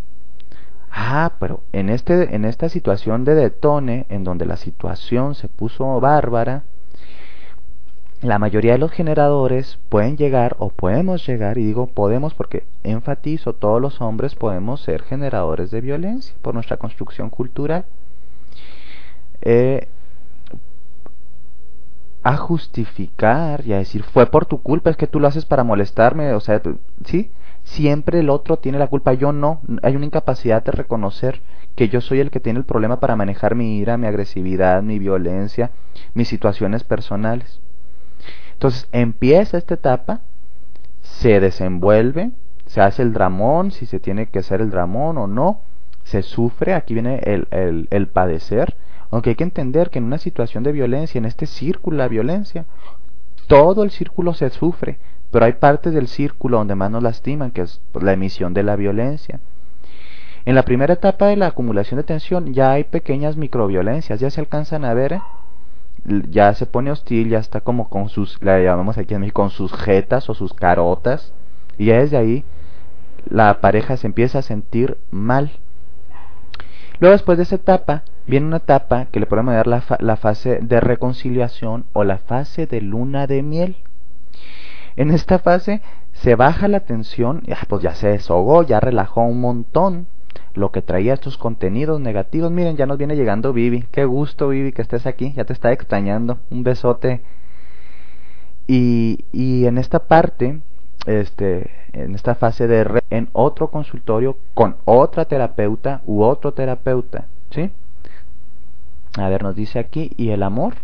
[0.99, 6.01] Ah, pero en, este, en esta situación de detone, en donde la situación se puso
[6.01, 6.63] bárbara,
[8.23, 13.53] la mayoría de los generadores pueden llegar o podemos llegar, y digo podemos porque enfatizo,
[13.53, 17.85] todos los hombres podemos ser generadores de violencia por nuestra construcción cultural.
[19.43, 19.89] Eh,
[22.23, 25.63] a justificar y a decir, fue por tu culpa, es que tú lo haces para
[25.63, 26.63] molestarme, o sea,
[27.05, 27.31] ¿sí?
[27.67, 29.61] Siempre el otro tiene la culpa, yo no.
[29.83, 31.43] Hay una incapacidad de reconocer
[31.75, 35.01] que yo soy el que tiene el problema para manejar mi ira, mi agresividad, mi
[35.01, 35.73] violencia,
[36.15, 37.61] mis situaciones personales.
[38.53, 40.21] Entonces empieza esta etapa,
[41.03, 42.31] se desenvuelve,
[42.67, 45.61] se hace el dramón, si se tiene que hacer el dramón o no,
[46.05, 48.77] se sufre, aquí viene el, el, el padecer,
[49.11, 52.65] aunque hay que entender que en una situación de violencia, en este círculo de violencia,
[53.49, 54.99] todo el círculo se sufre,
[55.31, 58.77] pero hay partes del círculo donde más nos lastiman, que es la emisión de la
[58.77, 59.41] violencia.
[60.45, 64.41] En la primera etapa de la acumulación de tensión ya hay pequeñas microviolencias, ya se
[64.41, 65.21] alcanzan a ver,
[66.05, 69.51] ya se pone hostil, ya está como con sus, la llamamos aquí en México, con
[69.51, 71.33] sus jetas o sus carotas,
[71.79, 72.45] y ya desde ahí
[73.29, 75.51] la pareja se empieza a sentir mal.
[77.01, 80.61] Luego después de esa etapa viene una etapa que le podemos dar la, la fase
[80.63, 83.77] de reconciliación o la fase de luna de miel.
[84.97, 85.83] En esta fase
[86.13, 90.07] se baja la tensión, pues ya se desahogó, ya relajó un montón
[90.55, 92.51] lo que traía estos contenidos negativos.
[92.51, 93.85] Miren, ya nos viene llegando Vivi.
[93.91, 95.33] Qué gusto, Vivi, que estés aquí.
[95.37, 96.39] Ya te está extrañando.
[96.51, 97.21] Un besote.
[98.67, 100.61] Y, y en esta parte,
[101.07, 107.27] este, en esta fase de re, en otro consultorio con otra terapeuta u otro terapeuta,
[107.51, 107.71] ¿sí?
[109.17, 110.75] A ver, nos dice aquí, ¿y el amor?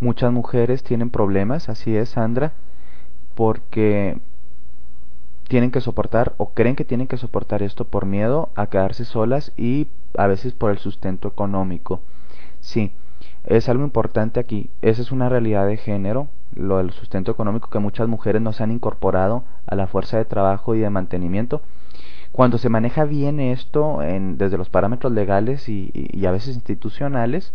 [0.00, 2.52] Muchas mujeres tienen problemas, así es, Sandra,
[3.34, 4.18] porque
[5.46, 9.52] tienen que soportar o creen que tienen que soportar esto por miedo a quedarse solas
[9.58, 12.00] y a veces por el sustento económico.
[12.60, 12.92] Sí,
[13.44, 14.70] es algo importante aquí.
[14.80, 18.62] Esa es una realidad de género, lo del sustento económico que muchas mujeres no se
[18.62, 21.60] han incorporado a la fuerza de trabajo y de mantenimiento.
[22.32, 27.52] Cuando se maneja bien esto en, desde los parámetros legales y, y a veces institucionales,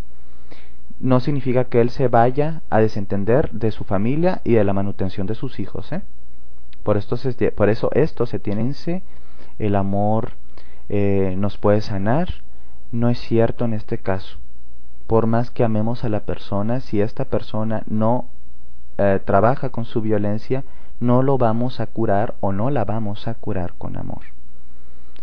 [0.99, 5.27] no significa que él se vaya a desentender de su familia y de la manutención
[5.27, 5.91] de sus hijos.
[5.91, 6.01] ¿eh?
[6.83, 9.03] Por, esto se, por eso esto se tiene en
[9.59, 10.33] el amor
[10.87, 12.29] eh, nos puede sanar,
[12.91, 14.37] no es cierto en este caso.
[15.07, 18.25] Por más que amemos a la persona, si esta persona no
[18.97, 20.63] eh, trabaja con su violencia,
[20.99, 24.21] no lo vamos a curar o no la vamos a curar con amor.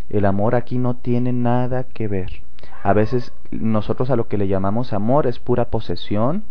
[0.09, 2.43] El amor aquí no tiene nada que ver.
[2.83, 6.45] A veces nosotros a lo que le llamamos amor es pura posesión,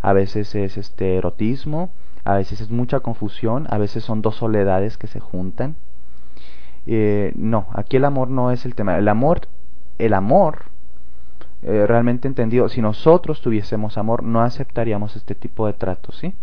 [0.00, 1.90] a veces es este erotismo,
[2.24, 5.76] a veces es mucha confusión, a veces son dos soledades que se juntan.
[6.86, 8.98] Eh, no, aquí el amor no es el tema.
[8.98, 9.42] El amor,
[9.98, 10.64] el amor,
[11.62, 16.34] eh, realmente entendido, si nosotros tuviésemos amor, no aceptaríamos este tipo de tratos, ¿sí?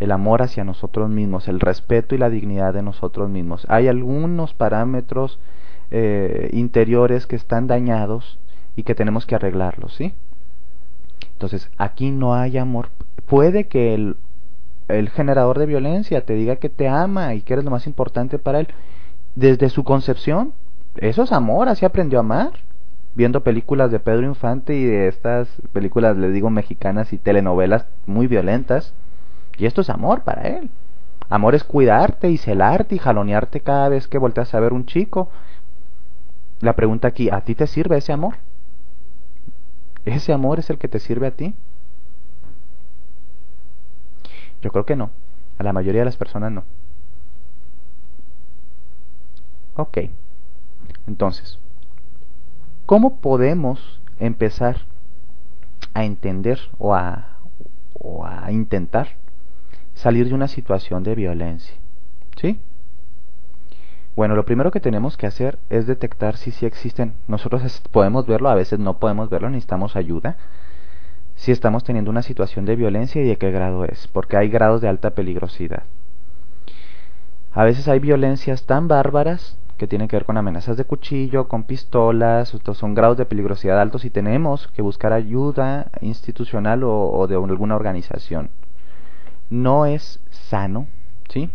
[0.00, 3.66] El amor hacia nosotros mismos, el respeto y la dignidad de nosotros mismos.
[3.68, 5.38] Hay algunos parámetros
[5.90, 8.38] eh, interiores que están dañados
[8.76, 10.14] y que tenemos que arreglarlos, ¿sí?
[11.32, 12.88] Entonces, aquí no hay amor.
[13.26, 14.16] Puede que el,
[14.88, 18.38] el generador de violencia te diga que te ama y que eres lo más importante
[18.38, 18.68] para él.
[19.34, 20.52] Desde su concepción,
[20.96, 22.52] eso es amor, así aprendió a amar.
[23.16, 28.26] Viendo películas de Pedro Infante y de estas películas, les digo, mexicanas y telenovelas muy
[28.26, 28.92] violentas.
[29.56, 30.70] Y esto es amor para él.
[31.28, 35.30] Amor es cuidarte y celarte y jalonearte cada vez que volteas a ver un chico.
[36.60, 38.34] La pregunta aquí, ¿a ti te sirve ese amor?
[40.04, 41.54] ¿Ese amor es el que te sirve a ti?
[44.60, 45.10] Yo creo que no.
[45.58, 46.64] A la mayoría de las personas no.
[49.76, 49.98] Ok.
[51.06, 51.58] Entonces,
[52.86, 54.82] ¿cómo podemos empezar
[55.92, 57.38] a entender o a,
[57.94, 59.08] o a intentar
[59.94, 61.76] salir de una situación de violencia?
[62.40, 62.60] ¿Sí?
[64.16, 67.14] Bueno, lo primero que tenemos que hacer es detectar si sí existen.
[67.26, 70.36] Nosotros podemos verlo, a veces no podemos verlo, necesitamos ayuda.
[71.34, 74.80] Si estamos teniendo una situación de violencia y de qué grado es, porque hay grados
[74.80, 75.82] de alta peligrosidad.
[77.52, 81.64] A veces hay violencias tan bárbaras que tienen que ver con amenazas de cuchillo, con
[81.64, 87.26] pistolas, estos son grados de peligrosidad altos y tenemos que buscar ayuda institucional o, o
[87.26, 88.50] de alguna organización.
[89.50, 90.86] No es sano,
[91.28, 91.50] ¿sí?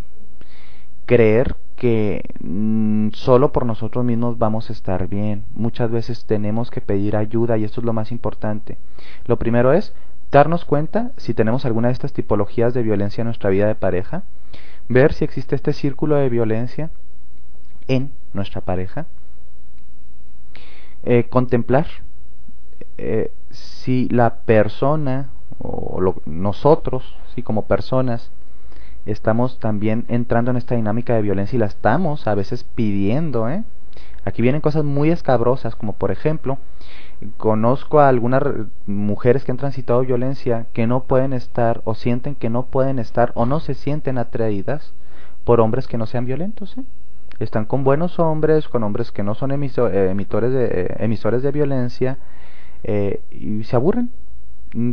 [1.05, 5.45] Creer que mm, solo por nosotros mismos vamos a estar bien.
[5.55, 8.77] Muchas veces tenemos que pedir ayuda y esto es lo más importante.
[9.25, 9.95] Lo primero es
[10.29, 14.23] darnos cuenta si tenemos alguna de estas tipologías de violencia en nuestra vida de pareja,
[14.89, 16.91] ver si existe este círculo de violencia
[17.87, 19.07] en nuestra pareja,
[21.03, 21.87] eh, contemplar
[22.97, 28.31] eh, si la persona o nosotros, sí, como personas,
[29.05, 33.49] estamos también entrando en esta dinámica de violencia y la estamos a veces pidiendo.
[33.49, 33.63] ¿eh?
[34.25, 36.57] Aquí vienen cosas muy escabrosas, como por ejemplo,
[37.37, 38.43] conozco a algunas
[38.85, 43.31] mujeres que han transitado violencia que no pueden estar o sienten que no pueden estar
[43.35, 44.93] o no se sienten atraídas
[45.43, 46.77] por hombres que no sean violentos.
[46.77, 46.83] ¿eh?
[47.39, 51.51] Están con buenos hombres, con hombres que no son eh, emisores, de, eh, emisores de
[51.51, 52.17] violencia
[52.83, 54.11] eh, y se aburren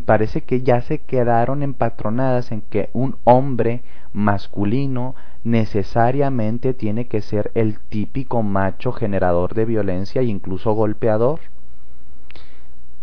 [0.05, 5.15] parece que ya se quedaron empatronadas en que un hombre masculino
[5.45, 11.41] necesariamente tiene que ser el típico macho generador de violencia e incluso golpeador.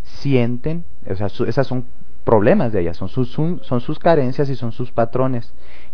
[0.04, 1.86] Sienten, o sea, esas son
[2.24, 5.54] problemas de ellas, son sus, son sus carencias y son sus patrones,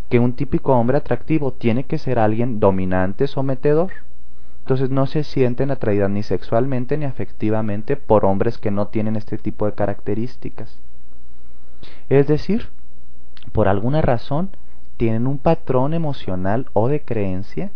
[0.10, 3.92] que un típico hombre atractivo tiene que ser alguien dominante, sometedor.
[4.70, 9.40] Entonces no se sienten atraídas ni sexualmente ni afectivamente por hombres que no tienen este
[9.40, 10.80] tipo de características.
[12.08, 12.70] Es decir,
[13.52, 14.52] por alguna razón
[14.96, 17.72] tienen un patrón emocional o de creencia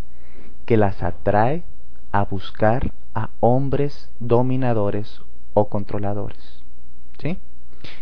[0.67, 1.63] que las atrae
[2.11, 5.23] a buscar a hombres dominadores
[5.55, 6.63] o controladores.
[7.17, 7.39] ¿Sí?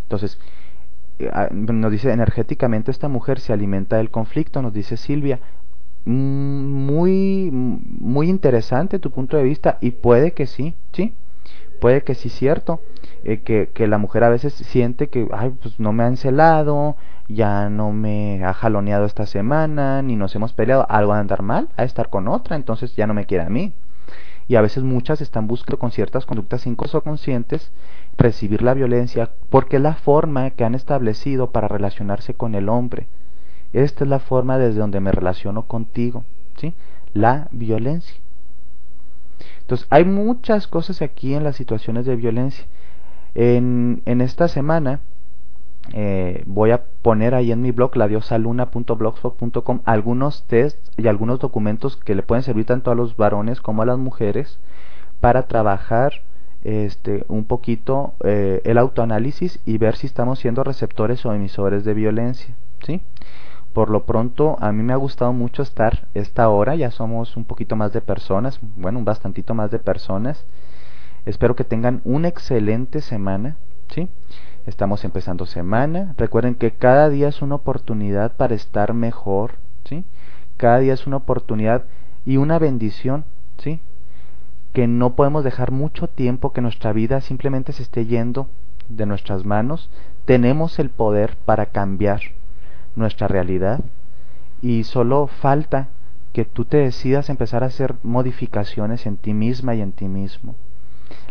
[0.02, 0.38] Entonces,
[1.20, 5.39] eh, ah, nos dice energéticamente esta mujer se alimenta del conflicto, nos dice Silvia,
[6.06, 11.14] muy, muy interesante tu punto de vista y puede que sí, sí,
[11.80, 12.82] puede que sí cierto,
[13.24, 16.95] eh, que, que, la mujer a veces siente que, ay, pues no me ha encelado,
[17.28, 21.70] ya no me ha jaloneado esta semana, ni nos hemos peleado, algo a andar mal,
[21.78, 23.74] a estar con otra, entonces ya no me quiere a mí.
[24.47, 27.72] Y a veces muchas están buscando con ciertas conductas inconscientes
[28.18, 33.08] recibir la violencia porque es la forma que han establecido para relacionarse con el hombre.
[33.74, 36.24] Esta es la forma desde donde me relaciono contigo,
[36.58, 36.74] ¿sí?
[37.14, 38.16] La violencia.
[39.62, 42.66] Entonces, hay muchas cosas aquí en las situaciones de violencia.
[43.34, 45.00] En, en esta semana
[45.94, 52.16] eh, voy a poner ahí en mi blog, ladiosaluna.blogspot.com, algunos tests y algunos documentos que
[52.16, 54.60] le pueden servir tanto a los varones como a las mujeres
[55.20, 56.22] para trabajar
[56.64, 61.94] este, un poquito eh, el autoanálisis y ver si estamos siendo receptores o emisores de
[61.94, 62.56] violencia.
[62.86, 63.02] ¿sí?
[63.74, 67.46] Por lo pronto, a mí me ha gustado mucho estar esta hora, ya somos un
[67.46, 70.46] poquito más de personas, bueno, un bastantito más de personas.
[71.26, 73.56] Espero que tengan una excelente semana,
[73.90, 74.10] ¿sí?
[74.66, 76.14] Estamos empezando semana.
[76.18, 79.54] Recuerden que cada día es una oportunidad para estar mejor,
[79.86, 80.04] ¿sí?
[80.58, 81.86] Cada día es una oportunidad
[82.26, 83.24] y una bendición,
[83.58, 83.80] ¿sí?
[84.74, 88.50] Que no podemos dejar mucho tiempo que nuestra vida simplemente se esté yendo
[88.90, 89.90] de nuestras manos.
[90.26, 92.22] Tenemos el poder para cambiar
[92.96, 93.82] nuestra realidad
[94.62, 95.89] y solo falta
[96.34, 100.55] que tú te decidas empezar a hacer modificaciones en ti misma y en ti mismo.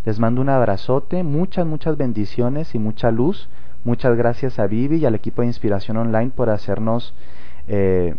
[0.05, 3.49] Les mando un abrazote, muchas, muchas bendiciones y mucha luz.
[3.85, 7.15] Muchas gracias a Vivi y al equipo de Inspiración Online por hacernos
[7.66, 8.15] eh,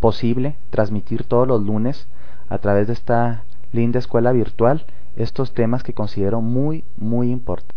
[0.00, 2.08] posible transmitir todos los lunes
[2.48, 4.86] a través de esta linda escuela virtual
[5.16, 7.76] estos temas que considero muy, muy importantes.